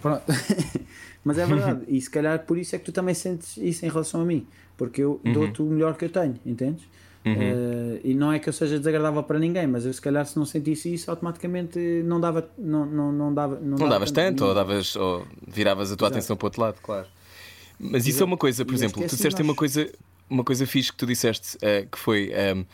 [0.00, 0.24] Pronto.
[1.24, 3.88] Mas é verdade, e se calhar por isso é que tu também sentes isso em
[3.88, 5.32] relação a mim, porque eu Uhum.
[5.32, 6.84] dou-te o melhor que eu tenho, entendes?
[7.24, 10.36] Eh, e não é que eu seja desagradável para ninguém, mas eu se calhar se
[10.36, 12.48] não sentisse isso, automaticamente não dava.
[12.58, 16.18] Não, não, não dava Não dava davas tanto, ou, davas, ou viravas a tua Exato.
[16.18, 17.06] atenção para o outro lado, claro.
[17.78, 19.48] Mas isso é uma coisa, por E exemplo, tu esqueci disseste nós.
[19.48, 19.92] uma coisa,
[20.30, 22.64] uma coisa fixe que tu disseste, eh, que foi ehm,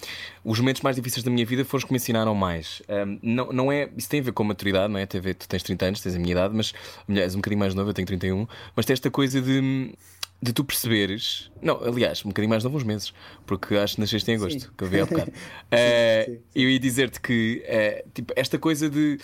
[0.44, 2.82] os momentos mais difíceis da minha vida foram os que me ensinaram mais.
[2.88, 5.06] Ehm, não, não é, isso tem a ver com maturidade, não é?
[5.06, 6.72] Tem a ver, tu tens 30 anos, tens a minha idade, mas
[7.06, 8.46] mulher, és um bocadinho mais novo, eu tenho 31,
[8.76, 9.94] mas tem esta coisa de.
[10.40, 13.12] De tu perceberes, não, aliás, um bocadinho mais novo uns meses,
[13.44, 14.68] porque acho que nasceste em agosto, Sim.
[14.76, 15.32] que eu vi há bocado.
[15.70, 16.40] Eh, sim, sim.
[16.54, 19.18] Eu ia dizer-te que eh, tipo, esta coisa de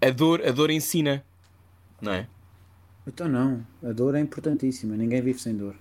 [0.00, 1.24] a dor, a dor ensina,
[2.00, 2.26] não é?
[3.06, 5.76] Então não, a dor é importantíssima, ninguém vive sem dor.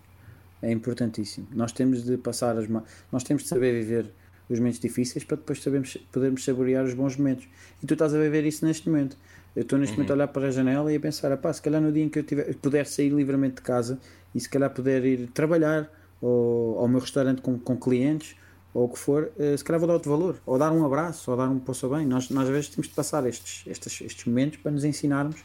[0.61, 1.47] É importantíssimo.
[1.51, 2.67] Nós temos de passar as
[3.11, 4.11] nós temos de saber viver
[4.49, 7.47] os momentos difíceis para depois sabermos, podermos saborear os bons momentos.
[7.81, 9.15] E tu estás a viver isso neste momento.
[9.55, 11.81] Eu estou neste momento a olhar para a janela e a pensar, pá, se calhar
[11.81, 13.99] no dia em que eu tiver, puder sair livremente de casa
[14.33, 15.89] e se calhar puder ir trabalhar
[16.21, 18.35] ou ao meu restaurante com, com clientes
[18.73, 21.31] ou o que for, eh, se calhar vou dar outro valor, ou dar um abraço,
[21.31, 22.05] ou dar um poço bem.
[22.05, 25.37] Nós, nós às vezes temos de passar estes, estes, estes momentos para nos ensinarmos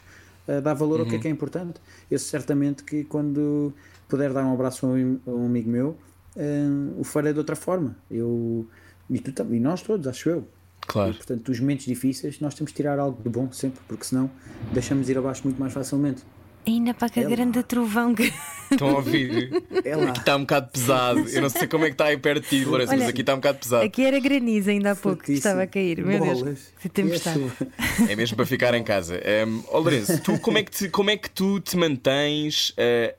[0.47, 1.81] a dar valor ao que é que é importante.
[2.09, 3.73] Eu certamente que quando
[4.07, 5.97] puder dar um abraço a um, a um amigo meu,
[6.35, 6.67] eh,
[6.97, 7.95] o farei de outra forma.
[8.11, 8.67] Eu,
[9.09, 10.47] e, tu, e nós todos, acho eu.
[10.87, 11.11] Claro.
[11.11, 14.29] E, portanto, dos momentos difíceis, nós temos de tirar algo de bom sempre, porque senão
[14.71, 16.23] deixamos ir abaixo muito mais facilmente.
[16.67, 17.29] Ainda para que É lá.
[17.29, 18.31] grande trovão que.
[18.71, 19.63] Estão a ouvir?
[19.83, 20.09] É lá.
[20.09, 21.19] Aqui está um bocado pesado.
[21.29, 23.33] Eu não sei como é que está aí perto de ti, Lourenço, mas aqui está
[23.33, 23.83] um bocado pesado.
[23.85, 25.37] Aqui era granizo ainda há pouco que Fortíssimo.
[25.37, 26.03] estava a cair.
[26.03, 26.41] Meu Bolas.
[26.41, 27.39] Deus, que tempestade.
[27.39, 28.11] E chuva?
[28.11, 29.21] É mesmo para ficar em casa.
[29.47, 33.13] Um, oh, Lourenço, tu, como, é que te, como é que tu te mantens eh,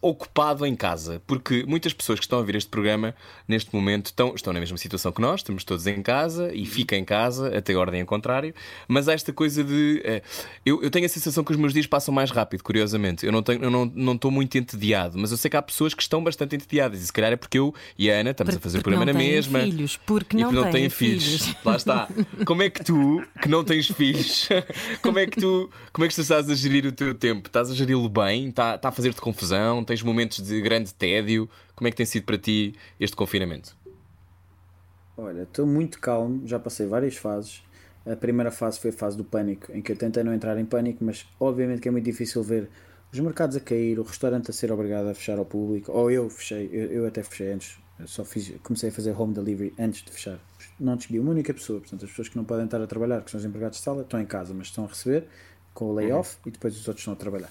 [0.00, 1.22] ocupado em casa?
[1.26, 3.14] Porque muitas pessoas que estão a ouvir este programa
[3.48, 6.96] neste momento estão, estão na mesma situação que nós, estamos todos em casa e fica
[6.96, 8.54] em casa, até ordem em contrário.
[8.86, 10.02] Mas há esta coisa de.
[10.04, 10.22] eh,
[10.64, 13.24] eu, eu tenho a sensação que os meus dias passam mais rápido, curiosamente.
[13.24, 15.94] Eu não tenho, eu não, não estou muito entediado, mas eu sei que há pessoas
[15.94, 17.02] que estão bastante entediadas.
[17.02, 19.12] E se calhar é porque eu e a Ana estamos a fazer o Porque programa
[19.12, 19.60] na mesma.
[19.60, 21.24] filhos, porque e não porque não têm têm filhos.
[21.24, 21.56] filhos.
[21.64, 22.08] Lá está.
[22.46, 24.48] Como é que tu, que não tens filhos,
[25.02, 27.46] como é que tu, como é que tu estás a gerir o teu tempo?
[27.48, 28.48] Estás a geri-lo bem?
[28.48, 29.53] Está, está a fazer-te confusão?
[29.86, 31.48] Tens momentos de grande tédio?
[31.74, 33.76] Como é que tem sido para ti este confinamento?
[35.16, 37.62] Olha, estou muito calmo, já passei várias fases.
[38.04, 40.64] A primeira fase foi a fase do pânico, em que eu tentei não entrar em
[40.64, 42.68] pânico, mas obviamente que é muito difícil ver
[43.12, 46.28] os mercados a cair, o restaurante a ser obrigado a fechar ao público, ou eu
[46.28, 50.02] fechei, eu, eu até fechei antes, eu só fiz, comecei a fazer home delivery antes
[50.02, 50.38] de fechar.
[50.78, 53.30] Não despedi uma única pessoa, portanto, as pessoas que não podem estar a trabalhar, que
[53.30, 55.26] são os empregados de sala, estão em casa, mas estão a receber
[55.72, 57.50] com o layoff e depois os outros estão a trabalhar.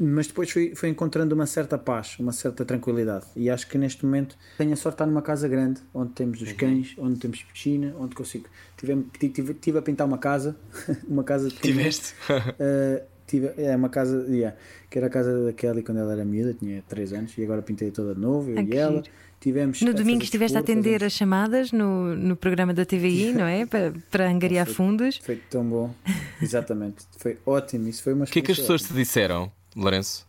[0.00, 3.26] Mas depois fui, fui encontrando uma certa paz, uma certa tranquilidade.
[3.34, 6.40] E acho que neste momento tenho a sorte de estar numa casa grande, onde temos
[6.40, 8.46] os cães, onde temos piscina, onde consigo.
[8.76, 10.56] Tive, tive, tive a pintar uma casa,
[11.08, 11.74] uma casa pequena.
[11.74, 12.14] Tiveste?
[12.30, 14.56] Uh, tive, é uma casa, yeah,
[14.88, 17.60] que era a casa da Kelly quando ela era miúda, tinha 3 anos, e agora
[17.60, 18.92] pintei toda de novo, eu Ah, e ela.
[19.02, 19.04] giro.
[19.40, 23.44] Tivemos No domingo estiveste a atender fazemos- as chamadas no, no programa da TVI, não
[23.46, 23.66] é?
[23.66, 25.18] Para, para angariar Foi- fundos.
[25.22, 25.94] Foi tão bom,
[26.42, 27.04] exatamente.
[27.18, 27.88] Foi ótimo.
[27.88, 30.26] Isso foi uma O que é que as pessoas experiência te disseram, Lourenço?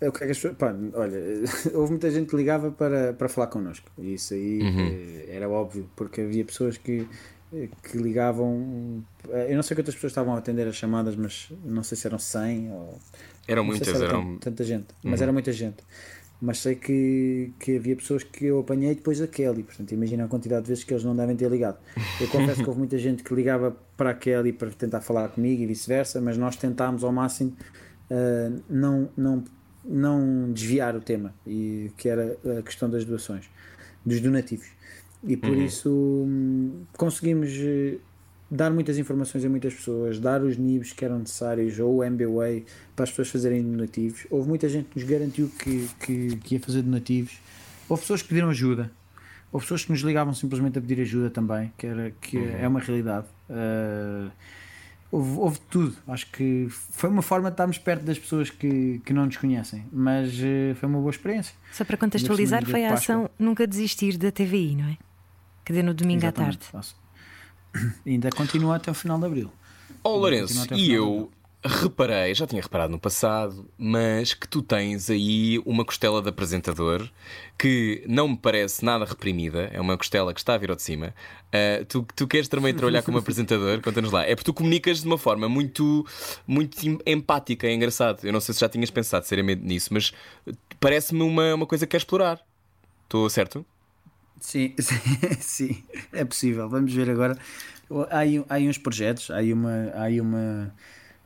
[0.00, 0.56] É, O que é que as pessoas.
[0.56, 1.18] Pá, olha,
[1.74, 3.90] houve muita gente que ligava para, para falar connosco.
[3.98, 7.06] E isso aí eh, era óbvio, porque havia pessoas que,
[7.52, 9.02] eh, que ligavam.
[9.30, 12.06] eh, Eu não sei quantas pessoas estavam a atender as chamadas, mas não sei se
[12.06, 12.98] eram 100 ou.
[13.46, 14.34] Eram muitas, se era eram.
[14.34, 15.78] tan- tanta gente, mas era muita gente.
[16.40, 20.28] mas sei que, que havia pessoas que eu apanhei depois da Kelly, portanto imagina a
[20.28, 21.78] quantidade de vezes que eles não devem ter ligado.
[22.20, 25.60] Eu confesso que houve muita gente que ligava para a Kelly para tentar falar comigo
[25.62, 27.56] e vice-versa, mas nós tentámos ao máximo
[28.10, 29.44] uh, não, não,
[29.84, 33.48] não desviar o tema, e que era a questão das doações,
[34.04, 34.66] dos donativos.
[35.24, 35.64] E por Uhum.
[35.64, 37.98] isso hum, conseguimos eh,
[38.50, 42.64] dar muitas informações a muitas pessoas, dar os NIBs que eram necessários ou o MBWay
[42.94, 44.26] para as pessoas fazerem donativos.
[44.30, 47.38] Houve muita gente que nos garantiu que, que, que ia fazer donativos.
[47.88, 48.90] Houve pessoas que pediram ajuda.
[49.50, 52.80] Houve pessoas que nos ligavam simplesmente a pedir ajuda também, que, era, que é uma
[52.80, 53.26] realidade.
[53.48, 54.30] Uh,
[55.10, 55.96] houve, houve tudo.
[56.06, 59.84] Acho que foi uma forma de estarmos perto das pessoas que, que não nos conhecem,
[59.92, 61.54] mas uh, foi uma boa experiência.
[61.72, 64.98] Só para contextualizar, foi a ação Nunca Desistir da TVI, não é?
[65.64, 66.58] Quer dizer, no domingo à tarde.
[66.60, 66.74] Exatamente.
[66.74, 66.94] Nossa.
[68.06, 69.52] Ainda continua até o final de abril.
[70.04, 71.30] Ó Lourenço, e eu
[71.64, 77.08] reparei, já tinha reparado no passado, mas que tu tens aí uma costela de apresentador
[77.58, 80.82] que não me parece nada reprimida, é uma costela que está a vir ao de
[80.82, 81.14] cima.
[81.52, 83.80] Ah, tu, tu queres também trabalhar como apresentador?
[83.82, 84.24] Conta-nos lá.
[84.24, 86.06] É porque tu comunicas de uma forma muito,
[86.46, 88.24] muito em- empática, é engraçado.
[88.24, 90.12] Eu não sei se já tinhas pensado seriamente nisso, mas
[90.78, 92.40] parece-me uma, uma coisa que queres explorar.
[93.04, 93.66] Estou certo?
[94.40, 95.00] Sim, sim,
[95.40, 95.82] sim,
[96.12, 96.68] é possível.
[96.68, 97.36] Vamos ver agora.
[98.10, 100.72] Há aí, há uns projetos, há uma, há aí uma,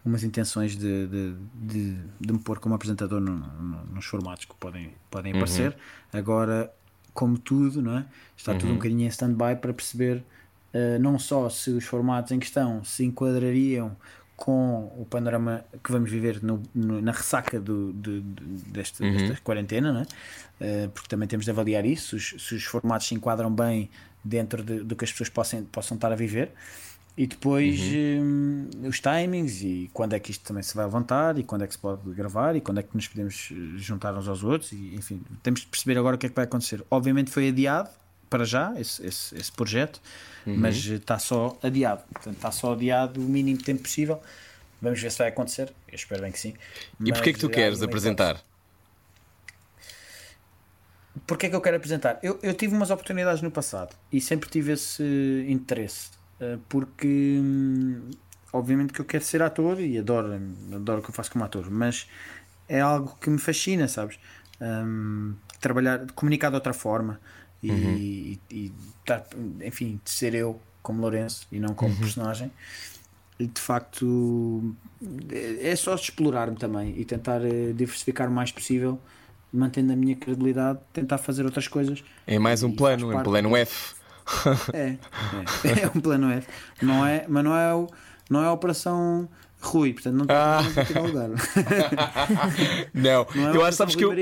[0.05, 4.55] umas intenções de, de, de, de me pôr como apresentador no- no- nos formatos que
[4.57, 5.77] podem, podem aparecer.
[6.13, 6.73] Agora,
[7.15, 8.05] como tudo, não é?
[8.37, 10.23] está tudo um bocadinho em stand-by para perceber
[10.75, 13.95] eh, não só se os formatos em questão se enquadrariam
[14.35, 19.41] com o panorama que vamos viver no- no- na ressaca do, de- de- deste, desta
[19.45, 20.07] quarentena?
[20.59, 23.89] Eh, porque também temos de avaliar isso, se os, se os formatos se enquadram bem
[24.25, 26.51] dentro de- do que as pessoas possam, possam estar a viver.
[27.17, 31.45] E depois hum, os timings e quando é que isto também se vai levantar e
[31.45, 34.27] quando é que se pode gravar e quando é que nos podemos eh, juntar uns
[34.27, 36.83] aos outros e enfim, temos de perceber agora o que é que vai acontecer.
[36.91, 37.91] Obviamente foi adiado
[38.31, 40.01] para já esse, esse, esse projeto,
[40.47, 42.03] mas eh, está só adiado.
[42.11, 44.19] Portanto, está só adiado o mínimo tempo possível.
[44.81, 45.71] Vamos ver se vai acontecer.
[45.87, 46.55] Eu espero bem que sim.
[47.05, 48.43] E porquê que tu queres apresentar?
[51.27, 52.19] Porquê que eu quero apresentar?
[52.23, 55.03] Eu, eu tive umas oportunidades no passado e sempre tive esse
[55.47, 56.22] interesse, eh,
[56.69, 58.11] porque hum,
[58.53, 60.33] obviamente que eu quero ser ator e adoro,
[60.75, 62.09] adoro o que eu faço como ator, mas
[62.69, 64.19] é algo que me fascina, sabes?
[64.61, 67.21] Hum, trabalhar, comunicar de outra forma
[67.63, 69.27] e, e, e estar,
[69.65, 72.51] enfim, de ser eu como Lourenço e não como personagem.
[73.39, 74.75] E de facto
[75.31, 79.01] é é só explorar-me também e tentar eh, diversificar o mais possível,
[79.53, 82.05] mantendo a minha credibilidade, tentar fazer outras coisas.
[82.27, 83.95] É mais um plano, um plano F.
[84.73, 84.97] É,
[85.65, 86.47] é, é um plano F.
[86.81, 87.87] Não é, mas não é, o,
[88.31, 89.29] não é a Operação
[89.61, 90.63] Rui, portanto não Ah.
[90.75, 91.29] tem que lugar.
[92.95, 94.13] Não, Não é eu acho, sabes que eu.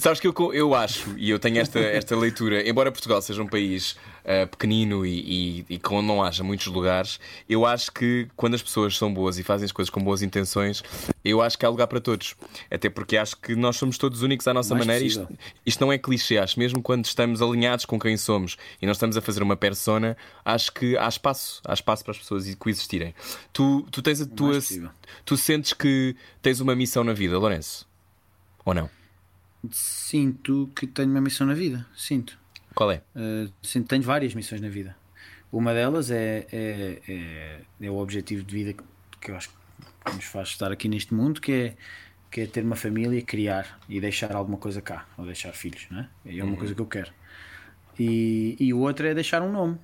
[0.00, 3.46] Sabes que eu, eu acho, e eu tenho esta, esta leitura, embora Portugal seja um
[3.46, 3.96] país
[4.26, 8.62] ah, pequenino e, e, e que não haja muitos lugares, eu acho que quando as
[8.62, 10.82] pessoas são boas e fazem as coisas com boas intenções,
[11.24, 12.34] eu acho que há lugar para todos.
[12.68, 15.06] Até porque acho que nós somos todos únicos à nossa Mais maneira.
[15.06, 15.28] Isto,
[15.64, 19.16] isto não é clichê, acho mesmo quando estamos alinhados com quem somos e nós estamos
[19.16, 23.14] a fazer uma persona, acho que há espaço, há espaço para as pessoas coexistirem.
[23.52, 24.58] Tu, tu tens a tua.
[25.24, 27.86] Tu sentes que tens uma missão na vida, Lourenço?
[28.64, 28.90] Ou não?
[29.70, 32.36] Sinto que tenho uma missão na vida, sinto.
[32.76, 33.00] Qual é?
[33.16, 34.94] Uh, tenho várias missões na vida.
[35.50, 38.84] Uma delas é, é, é, é o objetivo de vida que,
[39.18, 41.74] que eu acho que nos faz estar aqui neste mundo, que é,
[42.30, 46.00] que é ter uma família, criar e deixar alguma coisa cá, ou deixar filhos, não
[46.00, 46.08] é?
[46.26, 47.10] É uma coisa que eu quero.
[47.98, 49.78] E, e o outro é deixar um nome.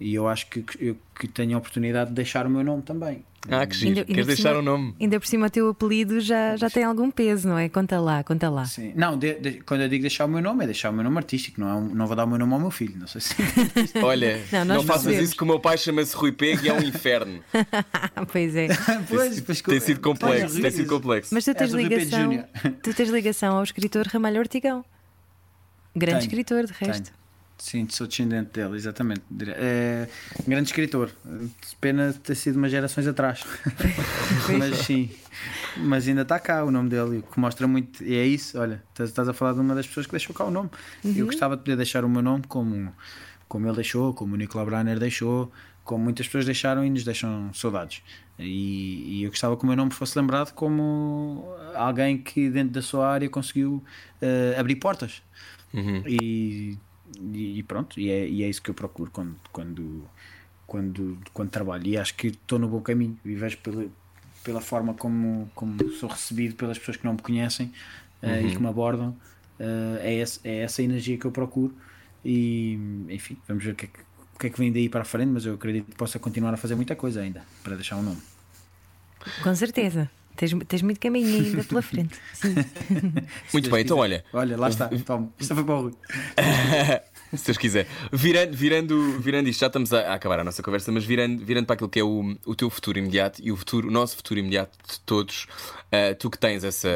[0.00, 2.82] E eu acho que, que eu que tenho a oportunidade de deixar o meu nome
[2.82, 3.24] também.
[3.50, 3.88] Ah, que giro.
[3.90, 4.94] Ainda- Queres por deixar cima- o nome?
[5.00, 7.68] Ainda por cima, o teu apelido já, já tem algum peso, não é?
[7.68, 8.64] Conta lá, conta lá.
[8.66, 8.92] Sim.
[8.94, 11.16] Não, de- de- quando eu digo deixar o meu nome, é deixar o meu nome
[11.16, 12.96] artístico, não, é um- não vou dar o meu nome ao meu filho.
[12.96, 13.34] Não sei se.
[14.02, 15.24] Olha, Não, não, faças percebemos.
[15.30, 17.40] isso que o meu pai chama-se Rui Pego e é um inferno.
[18.30, 18.68] Pois é.
[19.08, 21.34] pois, pois, tem sido complexo, tem sido complexo.
[21.34, 22.44] Mas tu tens ligação,
[22.82, 24.84] tu tens ligação ao escritor Ramalho Ortigão.
[25.96, 27.04] Grande Tenho, escritor, de resto.
[27.04, 27.17] Tenho.
[27.58, 29.22] Sim, sou descendente dele, exatamente.
[29.48, 30.08] É,
[30.46, 31.10] grande escritor.
[31.80, 33.44] Pena ter sido umas gerações atrás.
[34.58, 35.10] mas sim,
[35.76, 38.02] mas ainda está cá o nome dele, o que mostra muito.
[38.04, 40.50] E é isso, olha, estás- a falar de uma das pessoas que deixou cá o
[40.52, 40.70] nome.
[41.04, 42.92] Eu gostava de poder deixar o meu nome como,
[43.48, 45.50] como ele deixou, como o Nicolau Braner deixou,
[45.82, 48.02] como muitas pessoas deixaram e nos deixam saudades.
[48.38, 51.44] E, e eu gostava que o meu nome fosse lembrado como
[51.74, 53.82] alguém que dentro da sua área conseguiu
[54.22, 55.22] eh, abrir portas.
[56.06, 56.78] E,
[57.32, 60.04] e- e pronto, e é, e é isso que eu procuro quando, quando,
[60.66, 61.86] quando, quando trabalho.
[61.86, 63.86] E acho que estou no bom caminho e vejo pela,
[64.44, 67.72] pela forma como, como sou recebido pelas pessoas que não me conhecem
[68.22, 69.16] eh, e que me abordam.
[69.58, 71.74] Uh, é, esse, é essa energia que eu procuro
[72.24, 72.78] e
[73.08, 73.98] enfim, vamos ver o que, é que,
[74.34, 76.54] o que é que vem daí para a frente, mas eu acredito que possa continuar
[76.54, 78.22] a fazer muita coisa ainda para deixar um nome.
[79.42, 80.08] Com certeza.
[80.38, 82.14] Tens, tens muito caminho ainda pela frente.
[82.32, 82.54] Sim.
[83.52, 84.24] Muito bem, então olha.
[84.32, 84.88] Olha, lá está.
[85.04, 85.92] Toma, isto foi para o Rui.
[87.36, 87.88] Se Deus quiser.
[88.12, 91.66] Virando, virando, virando isto, já estamos a, a acabar a nossa conversa, mas virando, virando
[91.66, 94.38] para aquilo que é o, o teu futuro imediato e o, futuro, o nosso futuro
[94.38, 95.48] imediato de todos,
[95.92, 96.88] uh, tu que tens essa.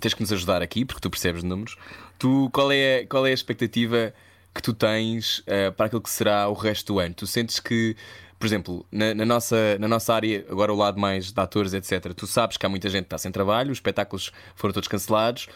[0.00, 1.76] tens que nos ajudar aqui, porque tu percebes de números.
[2.18, 4.12] Tu, qual, é, qual é a expectativa
[4.52, 7.14] que tu tens uh, para aquilo que será o resto do ano?
[7.14, 7.96] Tu sentes que
[8.38, 12.14] por exemplo, na, na, nossa, na nossa área, agora o lado mais de atores, etc.,
[12.14, 15.48] tu sabes que há muita gente que está sem trabalho, os espetáculos foram todos cancelados,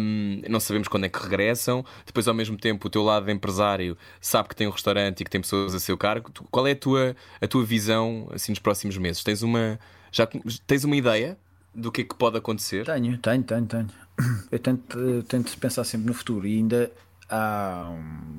[0.00, 1.84] um, não sabemos quando é que regressam.
[2.04, 5.24] Depois, ao mesmo tempo, o teu lado de empresário sabe que tem um restaurante e
[5.24, 6.30] que tem pessoas a seu cargo.
[6.30, 9.22] Tu, qual é a tua, a tua visão assim, nos próximos meses?
[9.22, 9.78] Tens uma,
[10.10, 10.28] já
[10.66, 11.38] tens uma ideia
[11.72, 12.84] do que é que pode acontecer?
[12.84, 13.88] Tenho, tenho, tenho, tenho.
[14.50, 16.90] Eu tento, tento pensar sempre no futuro e ainda
[17.28, 17.90] há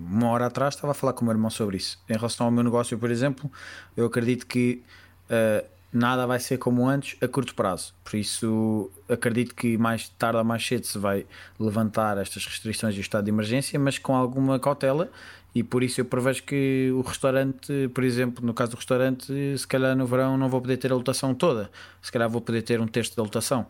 [0.10, 2.00] uma hora atrás estava a falar com o meu irmão sobre isso.
[2.10, 3.52] Em relação ao meu negócio, por exemplo,
[3.96, 4.84] eu acredito que
[5.30, 7.94] uh, nada vai ser como antes a curto prazo.
[8.04, 11.26] Por isso, acredito que mais tarde ou mais cedo se vai
[11.60, 15.10] levantar estas restrições e o estado de emergência, mas com alguma cautela.
[15.56, 19.66] E por isso eu prevejo que o restaurante, por exemplo, no caso do restaurante, se
[19.66, 21.72] calhar no verão não vou poder ter a lotação toda,
[22.02, 23.66] se calhar vou poder ter um terço da lotação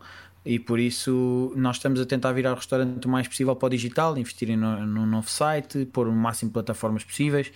[0.46, 3.68] e por isso nós estamos a tentar virar o restaurante o mais possível para o
[3.68, 7.52] digital, investir no, no novo site, pôr o máximo de plataformas possíveis,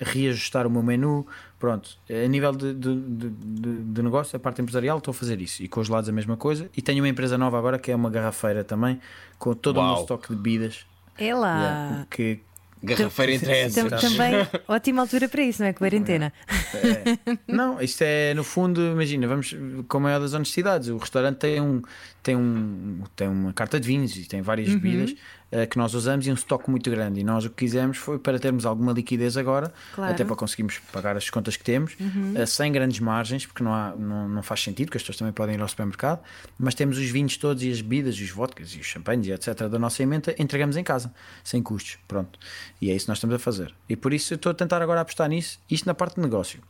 [0.00, 1.26] reajustar o meu menu.
[1.58, 5.64] Pronto, a nível de, de, de, de, negócio, a parte empresarial, estou a fazer isso
[5.64, 6.70] e com os lados a mesma coisa.
[6.76, 9.00] E tenho uma empresa nova agora que é uma garrafeira também,
[9.36, 9.86] com todo Uau.
[9.86, 10.86] o meu estoque de bebidas.
[11.18, 11.58] É lá.
[11.58, 12.40] Yeah, que,
[12.82, 14.00] Garrafeira entre essas.
[14.00, 14.34] Também
[14.66, 15.72] ótima altura para isso, não é?
[15.72, 16.32] Quarentena.
[16.74, 17.38] É.
[17.46, 19.54] Não, isto é no fundo, imagina, vamos
[19.88, 20.88] com a maior das honestidades.
[20.88, 21.82] O restaurante tem, um,
[22.22, 24.78] tem, um, tem uma carta de vinhos e tem várias uhum.
[24.78, 25.14] bebidas
[25.52, 27.20] uh, que nós usamos e um estoque muito grande.
[27.20, 30.12] E nós o que quisemos foi para termos alguma liquidez agora, claro.
[30.12, 32.34] até para conseguirmos pagar as contas que temos, uhum.
[32.42, 35.32] uh, sem grandes margens, porque não, há, não, não faz sentido, que as pessoas também
[35.32, 36.20] podem ir ao supermercado,
[36.58, 39.32] mas temos os vinhos todos e as bebidas, e os vodkas e os champanhes e
[39.32, 39.68] etc.
[39.68, 41.12] da nossa emenda, entregamos em casa,
[41.44, 41.98] sem custos.
[42.08, 42.38] Pronto.
[42.80, 43.74] E é isso que nós estamos a fazer.
[43.88, 46.60] E por isso eu estou a tentar agora apostar nisso, isto na parte de negócio.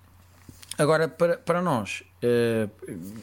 [0.79, 2.71] Agora, para, para nós, uh,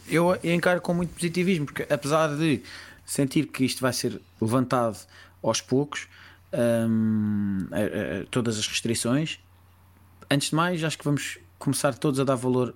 [0.08, 2.62] eu encaro com muito positivismo, porque apesar de
[3.06, 4.98] sentir que isto vai ser levantado
[5.42, 6.08] aos poucos
[6.54, 9.40] um, a, a, todas as restrições.
[10.30, 12.76] Antes de mais, acho que vamos começar todos a dar valor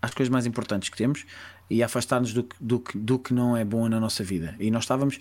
[0.00, 1.24] às coisas mais importantes que temos
[1.70, 4.54] e a afastar-nos do, do, do que não é bom na nossa vida.
[4.58, 5.18] E nós estávamos.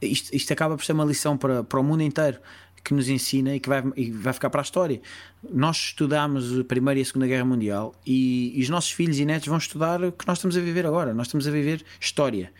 [0.00, 2.40] Isto, isto acaba por ser uma lição para, para o mundo inteiro
[2.84, 5.00] que nos ensina e que vai, e vai ficar para a história.
[5.48, 9.24] Nós estudámos a Primeira e a Segunda Guerra Mundial e, e, os nossos filhos e
[9.24, 11.14] netos vão estudar o que nós estamos a viver agora.
[11.14, 12.52] Nós estamos a viver história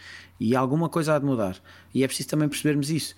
[0.43, 1.57] e alguma coisa há de mudar.
[1.95, 3.15] E é preciso também percebermos isso.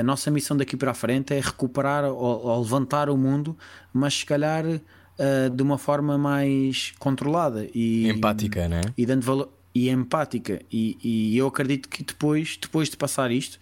[0.00, 3.56] A nossa missão daqui para a frente é recuperar ou, ou levantar o mundo,
[3.92, 8.80] mas se calhar uh, de uma forma mais controlada e empática, né?
[8.96, 10.60] E dando valor e empática.
[10.72, 13.54] E, e eu acredito que depois, depois de passar isto,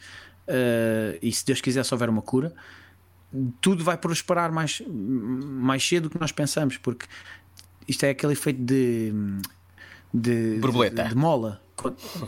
[0.48, 2.54] uh, e se Deus quiser, se houver uma cura,
[3.60, 7.06] tudo vai prosperar mais, mais cedo do que nós pensamos, porque
[7.86, 9.12] isto é aquele efeito de
[10.12, 11.04] de, Borboleta.
[11.04, 11.60] de, de mola.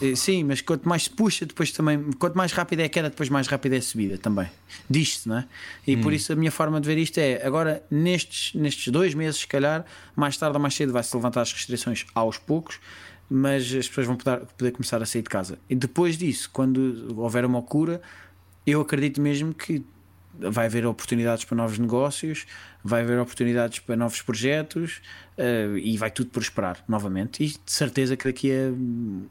[0.01, 2.11] Eh, sim, mas quanto mais se puxa, depois também.
[2.19, 4.49] Quanto mais rápida é a queda, depois mais rápida é a subida também.
[4.89, 5.47] Diz-se, não é?
[5.87, 6.01] E hum.
[6.01, 9.47] por isso a minha forma de ver isto é: agora, nestes, nestes dois meses, se
[9.47, 9.85] calhar,
[10.17, 12.81] mais tarde ou mais cedo vai-se levantar as restrições aos poucos,
[13.29, 15.59] mas as pessoas vão poder, poder começar a sair de casa.
[15.69, 18.01] E depois disso, quando houver uma cura,
[18.67, 19.85] eu acredito mesmo que
[20.39, 22.47] vai haver oportunidades para novos negócios,
[22.85, 25.01] vai haver oportunidades para novos projetos
[25.39, 27.43] uh, e vai tudo prosperar novamente.
[27.43, 28.71] E de certeza que daqui a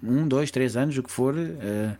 [0.03, 1.97] um, dois, três anos, o que for, uh,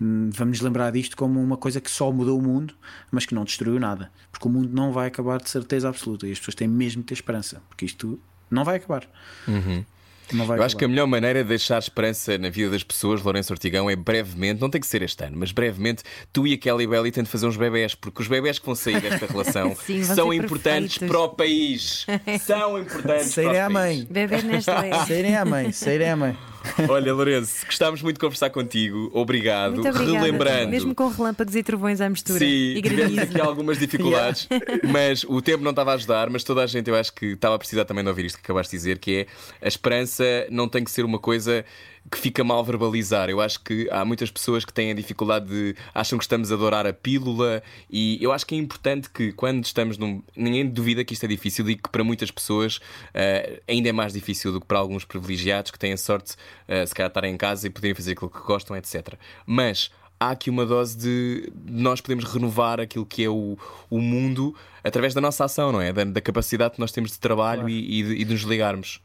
[0.00, 2.74] vamos lembrar disto como uma coisa que só mudou o mundo,
[3.10, 4.10] mas que não destruiu nada.
[4.32, 7.08] Porque o mundo não vai acabar de certeza absoluta e as pessoas têm mesmo de
[7.08, 8.18] ter esperança, porque isto
[8.50, 9.06] não vai acabar.
[9.46, 9.84] Uhum.
[10.32, 13.88] Eu acho que a melhor maneira de deixar esperança na vida das pessoas, Lourenço Ortigão,
[13.90, 16.02] é brevemente, não tem que ser este ano, mas brevemente,
[16.32, 19.00] tu e a Kelly Belly tentam fazer uns bebés, porque os bebés que vão sair
[19.00, 22.06] desta relação Sim, são importantes para o país.
[22.40, 24.06] São importantes Saírem para o à mãe.
[24.10, 26.53] Bebés nesta Saírem à mãe, saírem à mãe.
[26.88, 29.10] Olha, Lourenço, gostávamos muito de conversar contigo.
[29.12, 29.74] Obrigado.
[29.74, 30.70] Muito Relembrando.
[30.70, 32.38] Mesmo com relâmpagos e trovões à mistura.
[32.38, 34.88] Sim, e tivemos aqui algumas dificuldades, yeah.
[34.88, 36.30] mas o tempo não estava a ajudar.
[36.30, 38.42] Mas toda a gente, eu acho que estava a precisar também de ouvir isto que
[38.42, 39.26] acabaste de dizer: que é
[39.64, 41.64] a esperança não tem que ser uma coisa
[42.10, 43.30] que fica mal verbalizar.
[43.30, 45.76] Eu acho que há muitas pessoas que têm a dificuldade de.
[45.94, 49.64] acham que estamos a adorar a pílula e eu acho que é importante que quando
[49.64, 50.22] estamos num.
[50.36, 54.12] ninguém duvida que isto é difícil e que para muitas pessoas uh, ainda é mais
[54.12, 56.34] difícil do que para alguns privilegiados que têm a sorte,
[56.68, 59.14] uh, se calhar, de estar em casa e poderem fazer aquilo que gostam, etc.
[59.46, 59.90] Mas
[60.20, 63.58] há aqui uma dose de nós podemos renovar aquilo que é o,
[63.90, 65.92] o mundo através da nossa ação, não é?
[65.92, 67.70] Da, da capacidade que nós temos de trabalho claro.
[67.70, 69.00] e, e, de, e, de, nos ligarmos.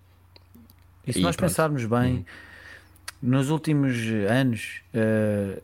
[1.07, 1.49] E se e nós pronto.
[1.49, 2.25] pensarmos bem, hum.
[3.21, 3.95] Nos últimos
[4.29, 4.81] anos.
[4.93, 5.61] Uh,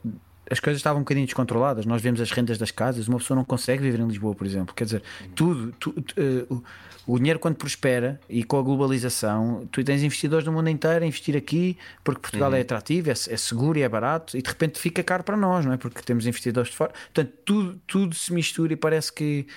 [0.49, 1.85] as coisas estavam um bocadinho descontroladas.
[1.85, 4.75] Nós vemos as rendas das casas, uma pessoa não consegue viver em Lisboa, por exemplo.
[4.75, 5.03] Quer dizer,
[5.33, 6.63] tudo, uh,
[7.07, 11.07] o dinheiro quando prospera e com a globalização, tu tens investidores do mundo inteiro a
[11.07, 12.57] investir aqui porque Portugal uhum.
[12.57, 15.65] é atrativo, é, é, seguro e é barato e de repente fica caro para nós,
[15.65, 15.77] não é?
[15.77, 16.93] Porque temos investidores de fora.
[17.13, 19.47] Portanto, tudo, tudo se mistura e parece que,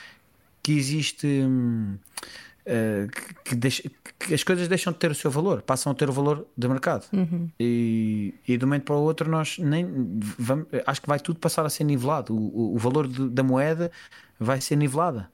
[0.63, 1.27] que existe.
[1.27, 1.97] Hum,
[3.45, 3.83] que, deixa,
[4.19, 6.69] que, as coisas deixam de ter o seu valor, passam a ter o valor de
[6.69, 7.07] mercado.
[7.13, 7.49] Uhum.
[7.59, 9.87] E, e de um momento para o outro, nós nem
[10.39, 12.35] vamos, acho que vai tudo passar a ser nivelado.
[12.35, 13.91] O, o, o valor de, da moeda
[14.39, 15.31] vai ser nivelada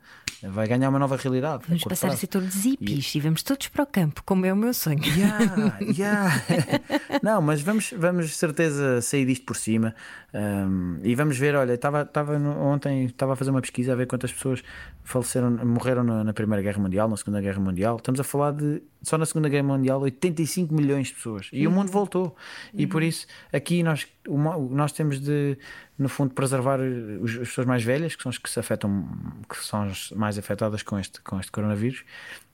[0.51, 1.65] vai ganhar uma nova realidade.
[1.67, 3.19] Vamos passar a ser todos hippies e...
[3.19, 5.03] e vamos todos para o campo, como é o meu sonho.
[5.05, 6.43] Yeah, yeah.
[7.23, 9.95] Não, mas vamos, vamos certeza sair disto por cima
[10.35, 11.55] um, e vamos ver.
[11.55, 14.63] Olha, estava, estava ontem estava a fazer uma pesquisa a ver quantas pessoas
[15.03, 17.97] faleceram, morreram na, na, Primeira Guerra Mundial, na Segunda Guerra Mundial.
[17.97, 21.73] Estamos a falar de só na Segunda Guerra Mundial 85 milhões de pessoas e uhum.
[21.73, 22.35] o mundo voltou.
[22.73, 25.57] E por isso aqui nós, nós temos de
[25.99, 29.07] no fundo, preservar os, as pessoas mais velhas, que são as que se afetam,
[29.49, 32.05] que são as mais afetadas com este, com este coronavírus,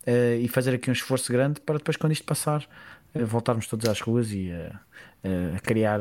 [0.07, 2.69] uh, e fazer aqui um esforço grande para depois, quando isto passar,
[3.15, 6.01] uh, voltarmos todos às ruas e uh, a criar.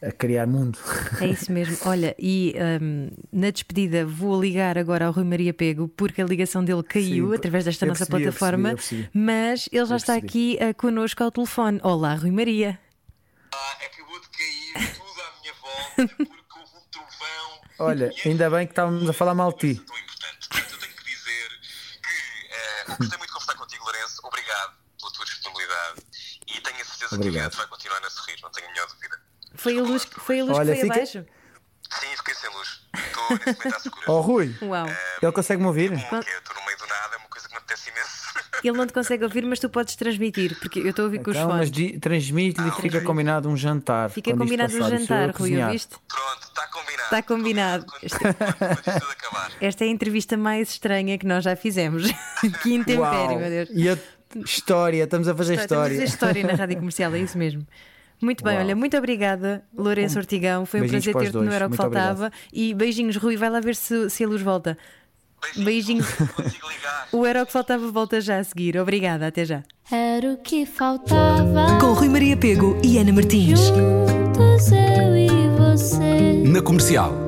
[0.00, 0.78] A criar mundo.
[1.20, 1.76] É isso mesmo.
[1.84, 6.64] Olha, e um, na despedida vou ligar agora ao Rui Maria Pego porque a ligação
[6.64, 9.26] dele caiu Sim, através desta nossa percebi, plataforma, eu percebi, eu percebi.
[9.26, 11.80] mas ele já está aqui uh, connosco ao telefone.
[11.82, 12.78] Olá, Rui Maria.
[13.60, 16.16] Ah, acabou de cair tudo à minha volta.
[17.80, 19.80] Olha, ainda bem que estávamos a falar mal de ti.
[19.84, 20.48] Tão importante.
[20.48, 21.48] Portanto, eu tenho que dizer
[22.02, 24.20] que uh, gostei muito de conversar contigo, Lourenço.
[24.24, 26.02] Obrigado pela tua disponibilidade
[26.46, 27.20] e tenho a certeza Obrigado.
[27.20, 29.22] que o evento vai continuar a sorrir, não tenho a menor dúvida.
[29.56, 30.94] Foi a luz, foi a luz Olha, que foi fica...
[30.94, 31.26] abaixo?
[32.00, 32.80] Sim, fiquei sem luz.
[32.94, 34.04] Estou nesse momento à segura.
[34.12, 34.86] Oh, Rui, Uau.
[34.86, 35.90] Uh, ele consegue-me ouvir?
[35.90, 38.27] Bom, estou no meio do nada, é uma coisa que me apetece imenso.
[38.62, 41.30] Ele não te consegue ouvir, mas tu podes transmitir, porque eu estou a ouvir com
[41.30, 41.70] então, os fones.
[41.70, 44.10] Mas transmite-lhe que fica combinado um jantar.
[44.10, 45.96] Fica combinado um jantar, Rui, ouviste?
[46.08, 47.04] Pronto, está combinado.
[47.04, 47.86] Está combinado.
[49.60, 52.10] Esta é a entrevista mais estranha que nós já fizemos.
[52.62, 53.68] que intempério, meu Deus.
[53.72, 53.98] E a
[54.44, 55.94] história, estamos a fazer história.
[55.94, 57.66] Estamos a fazer história na rádio comercial, é isso mesmo.
[58.20, 58.64] Muito bem, Uau.
[58.64, 60.66] olha, muito obrigada, Lourenço Ortigão.
[60.66, 62.26] Foi um prazer ter-te no Era o que Faltava.
[62.26, 62.32] Obrigado.
[62.52, 63.36] E beijinhos, Rui.
[63.36, 64.76] Vai lá ver se, se a luz volta.
[65.56, 66.06] Beijinhos.
[67.12, 68.78] o Era o que Faltava volta já a seguir.
[68.78, 69.62] Obrigada, até já.
[69.90, 71.78] Era o que faltava.
[71.80, 73.60] Com Rui Maria Pego e Ana Martins.
[73.60, 75.28] Juntos eu e
[75.58, 76.42] você.
[76.44, 77.27] Na comercial.